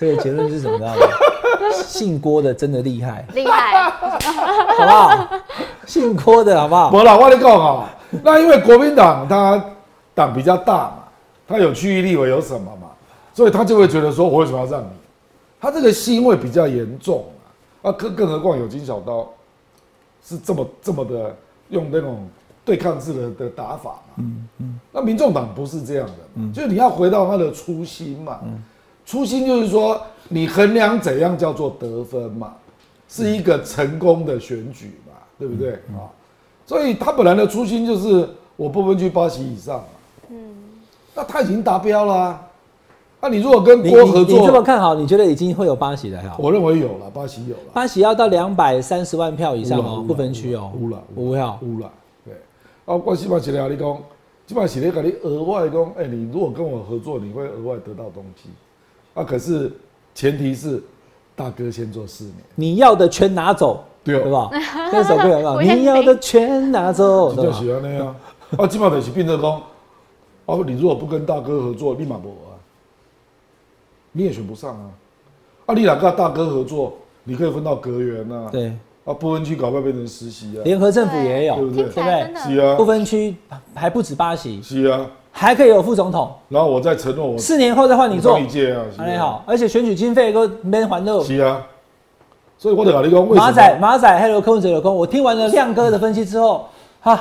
[0.00, 0.78] 这个结论是什么？
[0.78, 1.00] 知道吗？
[1.84, 4.08] 姓郭的真的厉害，厉害， 好
[4.78, 5.28] 不好？
[5.84, 6.90] 姓郭的好不好？
[6.90, 7.90] 不啦，我跟你讲啊，
[8.24, 9.62] 那因为国民党他
[10.14, 11.04] 党比较大嘛，
[11.46, 12.88] 他有区域立委有什么嘛，
[13.34, 14.86] 所以他就会觉得说，我为什么要让你？
[15.60, 17.26] 他这个腥味比较严重
[17.82, 19.28] 啊，啊，更更何况有金小刀
[20.24, 21.36] 是这么这么的
[21.68, 22.26] 用那种
[22.64, 28.40] 对抗制的的打法嘛，嗯嗯，那民众党不是这样的嗯，就是你要回到他的初心嘛，
[29.10, 32.54] 初心就是说你衡量怎样叫做得分嘛，
[33.08, 36.06] 是一个成功的选举嘛，对不对啊？
[36.64, 39.84] 所以他本来的初心就是我不分区八席以上嘛，
[40.28, 40.54] 嗯，
[41.12, 42.40] 那他已经达标啦、
[43.20, 44.94] 那你如果跟你郭合作你这么，看好？
[44.94, 46.36] 你觉得已经会有八席了哈？
[46.38, 47.62] 我认为有了，八席有了。
[47.72, 51.58] 八席要到两百三十万票以上哦，不分区哦，有了五票。
[51.62, 51.90] 有了，
[52.24, 52.34] 对。
[52.86, 53.98] 啊，我基本上是来跟你讲，
[54.46, 58.50] 基本上是咧跟你额外讲，哎、你如果跟我合作，你会额外得到东西。
[59.14, 59.70] 啊，可是
[60.14, 60.82] 前提是
[61.34, 64.50] 大哥先做四年，你要的全拿走，对哦对吧？
[64.92, 65.74] 那首歌有没有？
[65.76, 67.34] 你要的全拿走？
[67.34, 68.14] 就喜欢那样。
[68.56, 69.62] 啊，基本上就是变成讲，
[70.46, 72.58] 哦，你如果不跟大哥合作，立马不啊，
[74.12, 74.90] 你也选不上啊。
[75.66, 76.94] 啊，你两个大哥合作，
[77.24, 78.68] 你可以分到阁员呐、啊，对，
[79.04, 83.36] 啊，不分区搞不好变成实习啊，联合政府也有对，不对对不对是啊不，分区
[83.74, 85.08] 还不止八席，是啊。
[85.32, 91.22] 还可以有副总统，然后我再承诺我四年后再换你做当一，届啊，是啊很好，而且选举经费都没还的。
[91.22, 91.62] 是啊，
[92.58, 96.68] 所以我得跟你讲，马仔马仔还有柯文哲有空，我听完了亮哥的分析之后，
[97.00, 97.18] 哈，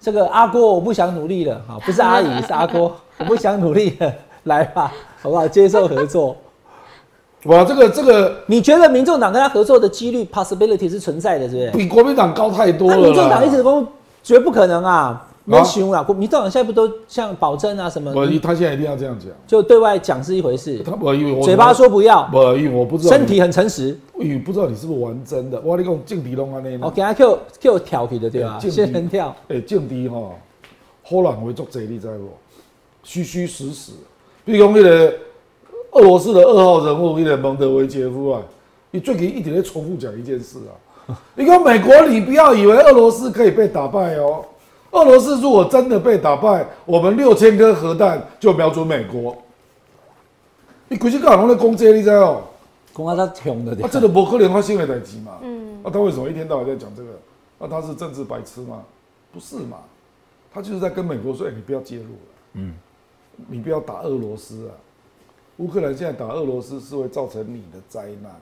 [0.00, 4.12] 这个阿郭我不想努力了，哈，不是阿姨 是阿郭，我不想努力了，
[4.44, 4.92] 来吧，
[5.22, 5.46] 好不好？
[5.46, 6.36] 接受合作。
[7.44, 11.70] 哇，这个这个你觉得民众党跟他合作的几率 possibility 是存在的，是不是？
[11.70, 13.06] 比国民党高太多那了啦。
[13.06, 13.86] 民众党一直都
[14.22, 23.98] 绝不可能啊，没啊熊啊，民众党现在不都像保证啊什么，我他现在一定要这样讲，就对外讲是一回事，他我以为我嘴巴说不要，不，因为我不知道身体很诚实。
[24.14, 25.60] 你，因为不知道你是不是玩真的。
[25.64, 28.58] 我跟你讲政敌拢安尼呢我，给他 Q Q 挑起的对吧？
[28.62, 30.34] 对仙人跳，哎，政敌吼，
[31.02, 32.28] 好人会做贼，你知不？
[33.02, 33.90] 虚虚实实。
[34.44, 35.12] 比如讲那个
[35.92, 38.42] 俄罗斯的二号人物，那个蒙德维杰夫啊，
[38.92, 41.18] 你最近一直在重复讲一件事啊。
[41.34, 44.44] 你讲美国，你不要以为俄罗斯可以被打败哦。
[44.92, 49.36] 俄罗斯如果真的被打败，我们六千颗核弹就瞄准美国。
[50.88, 52.42] 你鬼去干拢在攻击，你知道？
[52.92, 55.38] 恐怕他穷的啊，这个不可能发生的代志嘛。
[55.42, 57.10] 嗯，那、他为什么一天到晚在讲这个？
[57.58, 58.82] 那、他是政治白痴吗？
[59.32, 59.78] 不是嘛？
[60.52, 62.74] 他就是在跟美国说：“哎、你不要介入了，嗯，
[63.46, 64.74] 你不要打俄罗斯啊。
[65.58, 68.32] 乌克兰现在打俄罗斯是会造成你的灾难。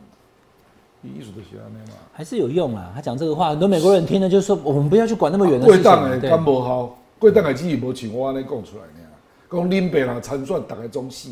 [1.01, 2.90] 你艺术的学那嘛，还是有用啊。
[2.94, 5.90] 他讲这个话，很多美国人听了就说，我们不要去管那么远的贵事情。
[5.90, 9.09] 对党的干无效，贵党的只是无像我安尼讲出来呢。
[9.51, 11.30] 讲恁爸人参选，大家总死。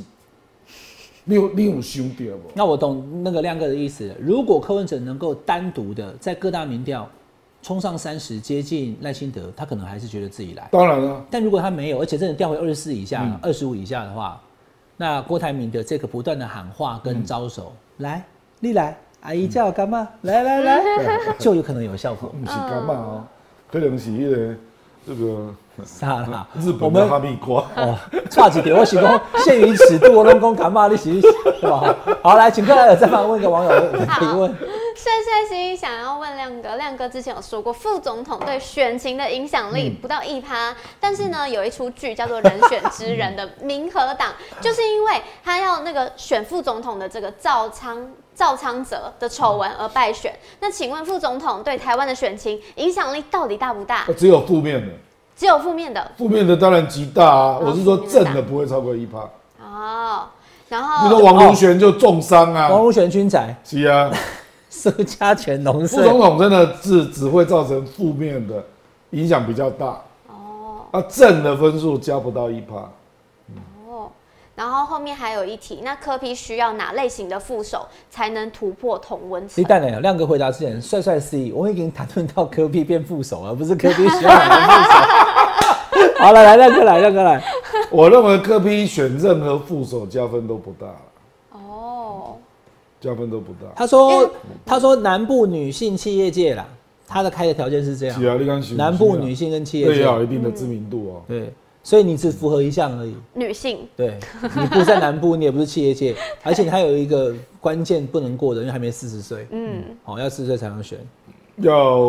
[1.24, 2.40] 你有你有想到无？
[2.54, 4.14] 那我懂那个亮哥的意思。
[4.20, 7.08] 如果柯文哲能够单独的在各大民调
[7.62, 10.68] 冲上三十，接近赖清德，他可能还是觉得自己来。
[10.70, 14.40] 当然了，但如果他没有，而且真的调回二十四以下、二十五以下的话，
[14.96, 18.24] 那郭台铭的这个不断的喊话跟招手，来，
[18.60, 18.96] 你来，
[19.26, 20.08] 阿姨叫我干嘛？
[20.22, 20.80] 来来来，
[21.36, 22.32] 就有可能有效果。
[22.40, 23.24] 不是干嘛哦，
[23.72, 24.54] 可能是迄个
[25.04, 25.52] 这个
[25.84, 26.46] 啥啦？
[26.60, 27.64] 日本的哈密瓜。
[27.74, 27.98] 哦，
[28.30, 28.76] 差几点？
[28.76, 30.86] 我喜欢限于尺度，我拢讲干嘛？
[30.86, 31.92] 你是对吧？
[32.22, 34.54] 好，来，请克莱尔再帮问一个网友的提问。
[34.94, 50.32] 帅帅心想要问亮哥，亮哥之前有说过，副总统对选情的影响力不到一趴，但是呢，有一出剧叫做《人选之人》的民和党， 就是因为他要那个选副总统的这个赵昌赵昌泽的丑闻而败选。
[50.60, 54.04] 那请问副总统对台湾的选情影响力到底大不大？
[54.16, 54.92] 只有负面的，
[55.34, 57.58] 只有负面的负面的当然极大啊。
[57.58, 59.18] 哦我是说正的不会超过一趴。
[59.60, 60.26] 哦，
[60.68, 64.10] 然后你说王如璇就重伤啊，王如璇军仔，是啊，
[64.68, 68.62] 苏家全农副社总统真的是只会造成负面的
[69.10, 70.02] 影响比较大。
[70.28, 72.76] 哦啊，正的分数加不到一趴。
[72.76, 72.90] 哦，
[74.56, 79.66] 然后后面还有一题，那科批需要哪类型的副手才能突破同温层一？
[79.66, 86.16] 旦呢，亮哥回答之前，帅帅 C，我已经谈论到科批变副手，而不是科批需要哪副手。
[86.18, 87.44] 好了，来亮哥来，亮哥来。
[87.90, 90.86] 我认为科批选任何副手加分都不大，
[91.52, 92.36] 哦，
[92.98, 93.68] 加分都不大。
[93.76, 94.30] 他说，
[94.64, 96.66] 他说南部女性企业界啦，
[97.06, 101.22] 他的开的条件是这样是，啊，你南部女性跟企业界要有，一定的知名度哦。
[101.28, 101.52] 对，
[101.86, 103.14] 所以你只符合一项而已。
[103.32, 110.98] 女性对，你不在南部，你也不是企业界， 而且你还有一个关键不能过的，因为还没四十岁，嗯，哦，要四十岁才能选。
[111.58, 112.00] 要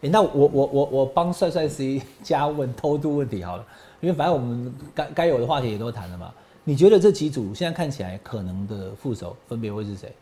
[0.00, 3.64] 欸那我我我我帮帅帅 C 加问偷渡问题好了，
[4.00, 6.34] 因为反正我们该该有的话题也都谈了嘛。
[6.64, 10.12] 你觉得这几组现在看起来可能的副手分别会是谁？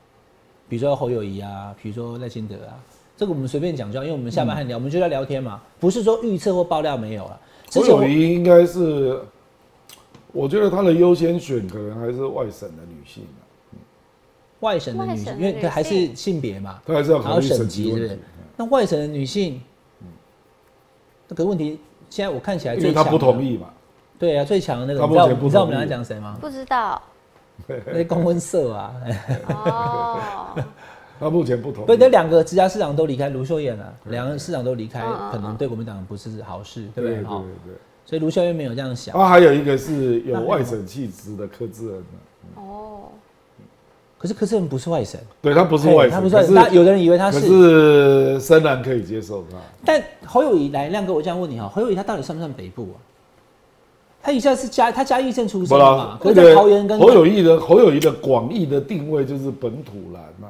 [0.68, 2.76] 比如说侯友谊啊，比如说赖清德啊，
[3.20, 7.38] 这个我们随便讲就好，因为我们下班还聊，我们就在聊天嘛，不是说预测或爆料没有了。
[7.68, 9.20] 之侯友谊应该是，
[10.32, 13.44] 我觉得他的优先选可能还是外省的女性啊
[14.60, 18.24] 外省的女性，因为还是性性别嘛，他还是要考虑省省级是不是级问题，？
[18.56, 19.60] 那外省的女性，
[21.28, 23.68] 那可是问题现在我看起来因为他最强不同意嘛。
[24.18, 26.38] 对啊，最强的那个，他你知道你知道我们俩讲谁吗？
[26.40, 27.02] 不知道
[27.92, 28.94] 那公温社啊，
[29.48, 30.64] 哦，
[31.20, 31.86] 他目前不同意。
[31.86, 37.16] 不，那两个直辖市长都离开，卢秀燕啊，两个市长都离开可能对国民党不是好事，对不对？
[37.18, 37.24] 对对，
[37.66, 37.74] 对。
[38.06, 39.14] 所以卢秀燕没有这样想。
[39.14, 43.00] 啊，还有一个是有外省气质的柯志恩啊哦，
[44.18, 47.46] 可是柯志恩不是外省，对他不是外省，他不是外省，那有的人以为他可是。
[47.46, 49.58] 是深蓝可以接受他。
[49.84, 52.98] 但侯友谊来，亮哥，我这样问你哈，侯友谊他到底算不算北部啊？
[54.22, 60.48] 他一下是嘉，他嘉义镇出不生的嘛，，可是在桃园跟侯友谊的侯友谊的广义的定位就是本土蓝嘛。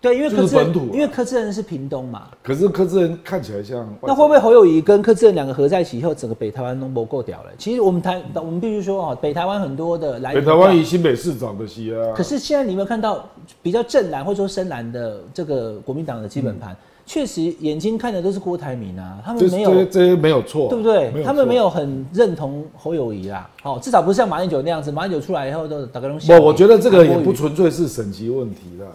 [0.00, 7.50] 对，因为柯志恩就是因为柯志恩是屏东嘛，可是柯志恩看起来像，那会不会侯友谊跟柯志恩两个合在一起以后，整个北台湾都不够屌了？
[7.58, 12.12] 其实我们台，我们必须说啊，北台湾很多的来北台湾以新北市长的西啊？
[12.14, 13.28] 可是现在你有没有看到
[13.62, 21.10] 比较正蓝或者说深蓝的这个国民党的基本盘，确、实眼睛看的都是郭台铭啊，他们这没有这没有错，对不对？
[21.24, 28.86] 他们错没有很认同侯友谊啦，哦，至少不是像马英九那样子，马英九出来以后都打个东西，我觉得这个也不纯粹是省级问题啦，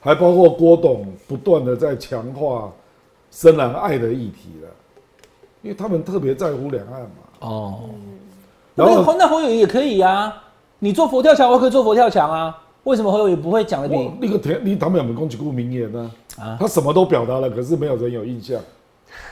[0.00, 2.70] 还包括郭董不断的在强化
[3.30, 4.68] 深蓝爱的议题了，
[5.62, 7.08] 因为他们特别在乎两岸嘛。
[7.40, 7.80] 哦。
[8.74, 10.34] 然后然后那侯友谊也可以啊，
[10.78, 18.58] 你做佛跳墙，我可以做佛跳墙啊，为什么侯友也不会讲的比我那个田，你他们有没有讲几句名言呢、啊他什么都表达了，可是没有人有印象，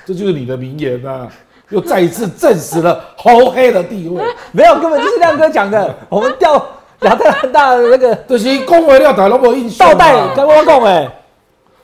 [0.05, 1.27] 这就是你的名言呐、
[1.71, 4.23] 又再一次证实了侯黑的地位。
[4.53, 6.63] 没有，根本就是亮哥讲的，我们调
[7.03, 9.95] 亚特兰大的那个 就是讲话了，台拢无印象嘛。
[9.95, 11.09] 倒带跟我讲哎。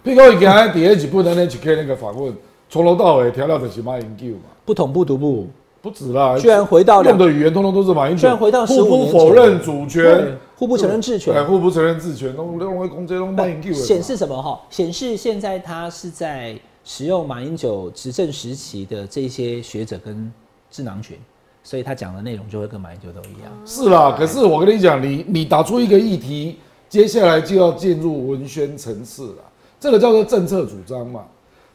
[0.04, 2.34] 譬如讲，伊今日伫咧日本的那去开那个访问，
[2.68, 5.48] 从头到尾调料就是马英九嘛，不同步独步，
[5.80, 14.60] 不止啦，居然回到两用的语言通通都是马英九，居然回到互15不否认主对权，互不承认治权对，互不承认治权，拢拢会讲这种马英九显示什么哈？
[14.68, 16.54] 显示现在他是在
[16.84, 20.30] 使用马英九执政时期的这些学者跟
[20.70, 21.16] 智囊群，
[21.64, 23.50] 所以他讲的内容就会跟马英九都一样。
[23.64, 26.58] 是啦，可是我跟你讲，你你打出一个议题，
[26.90, 29.42] 接下来就要进入文宣层次了，
[29.80, 31.24] 这个叫做政策主张嘛。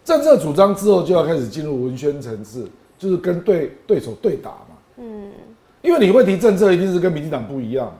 [0.05, 2.69] 政策主张之后就要开始进入文宣层次，
[2.99, 4.77] 就是跟对对手对打嘛。
[4.97, 5.31] 嗯，
[5.81, 7.93] 因为你会提政策，一定是跟民进党不一样嘛。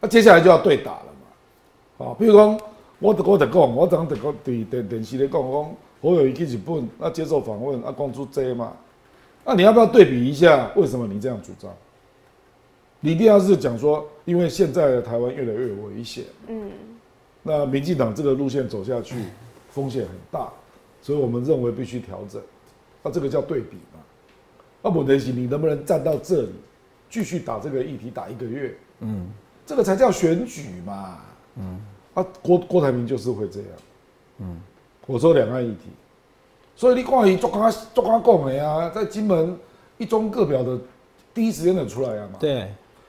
[0.00, 2.06] 那接下来就要对打了嘛。
[2.06, 2.58] 啊，比如说
[2.98, 8.72] 我我得讲，我当得讲对电电视咧讲讲，我有一去日本，那接受访问，啊，讲出这嘛。
[9.44, 10.70] 那你要不要对比一下？
[10.74, 11.70] 为什么你这样主张？
[13.00, 16.70] 你一定要是讲说，因为现在的台湾越来越危险，嗯，
[17.42, 19.16] 那民进党这个路线走下去，
[19.70, 20.50] 风险很大，
[21.02, 22.40] 所以我们认为必须调整。
[23.02, 24.00] 那这个叫对比嘛？
[24.80, 26.54] 那问题是，你能不能站到这里，
[27.10, 28.74] 继续打这个议题打一个月？
[29.00, 29.28] 嗯，
[29.66, 31.18] 这个才叫选举嘛。
[31.56, 31.78] 嗯，
[32.14, 33.68] 啊，郭郭台铭就是会这样。
[34.38, 34.58] 嗯，
[35.06, 35.90] 我说两岸议题。
[36.76, 39.56] 所以你看伊足刚足刚讲的啊，在金门
[39.96, 40.76] 一中各表的
[41.32, 42.38] 第一时间就出来啊嘛。
[42.40, 42.66] 对，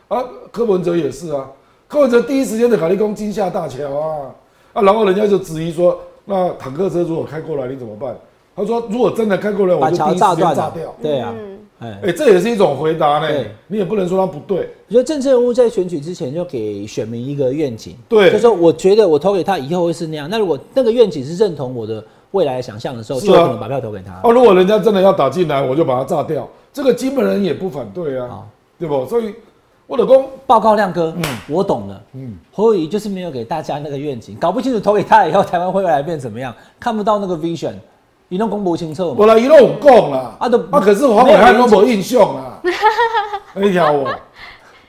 [0.08, 1.50] 啊，柯文哲也是啊，
[1.88, 4.32] 柯文哲第一时间就考虑攻金厦大桥啊，
[4.74, 8.16] 啊，然后人家就质疑说，那坦克车如果开过来你怎么办？
[8.56, 10.96] 他说如果真的开过来，我就第一时间炸掉。
[11.02, 11.36] 对啊，
[11.80, 13.28] 哎，哎，这也是一种回答呢。
[13.68, 14.70] 你也不能说他不对。
[14.88, 20.30] 我觉得政治人物在选举之前就给选民一个愿景，对，就说我觉得我投给他以后会是那样。
[20.30, 22.04] 那如果那个愿景是认同我的。
[22.36, 24.20] 未来想象的时候，就可能把票投给他。
[24.22, 26.46] 哦，如果人家真的要打进来，我就把他炸掉。
[26.74, 28.44] 这个基本人也不反对啊，
[28.78, 29.06] 对不？
[29.06, 29.34] 所以
[29.88, 32.02] 我老公报告亮哥，嗯，我懂了。
[32.14, 37.76] 嗯，侯友谊就是没有给大家那个愿景，搞不清楚投给他以后，台湾会未来变怎么样，看不到那个 vision，
[38.28, 39.16] 你弄公布清楚。
[39.18, 42.60] 我来一路有讲啦，啊都啊，可是黄伟汉都没印象啊。
[43.54, 44.14] 你听我，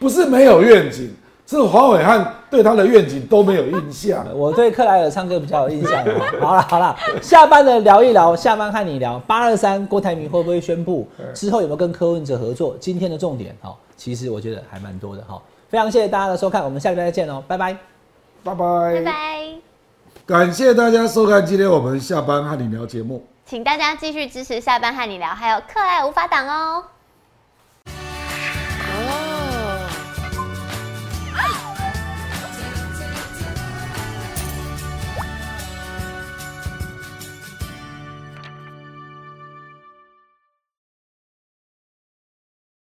[0.00, 1.14] 不是没有愿景。
[1.46, 6.02] 是黄伟汉对他的愿景都没有印象， 我对克莱尔唱歌比较有印象。
[6.40, 9.18] 好了好了，下班的聊一聊，下班和你聊。
[9.26, 12.74] 八二三郭台铭会不会宣布之后有没有跟柯文哲合作？
[12.80, 15.38] 今天的重点哈，其实我觉得还蛮多的哈。
[15.68, 17.76] 非常谢谢大家的收看，我们下礼拜再见哦，拜拜，
[18.42, 19.12] 拜拜，拜拜。
[20.24, 26.82] 感谢大家收看今天我们下班和你聊节目，请大家继续支持下班和你聊，还有克莱尔无法挡哦。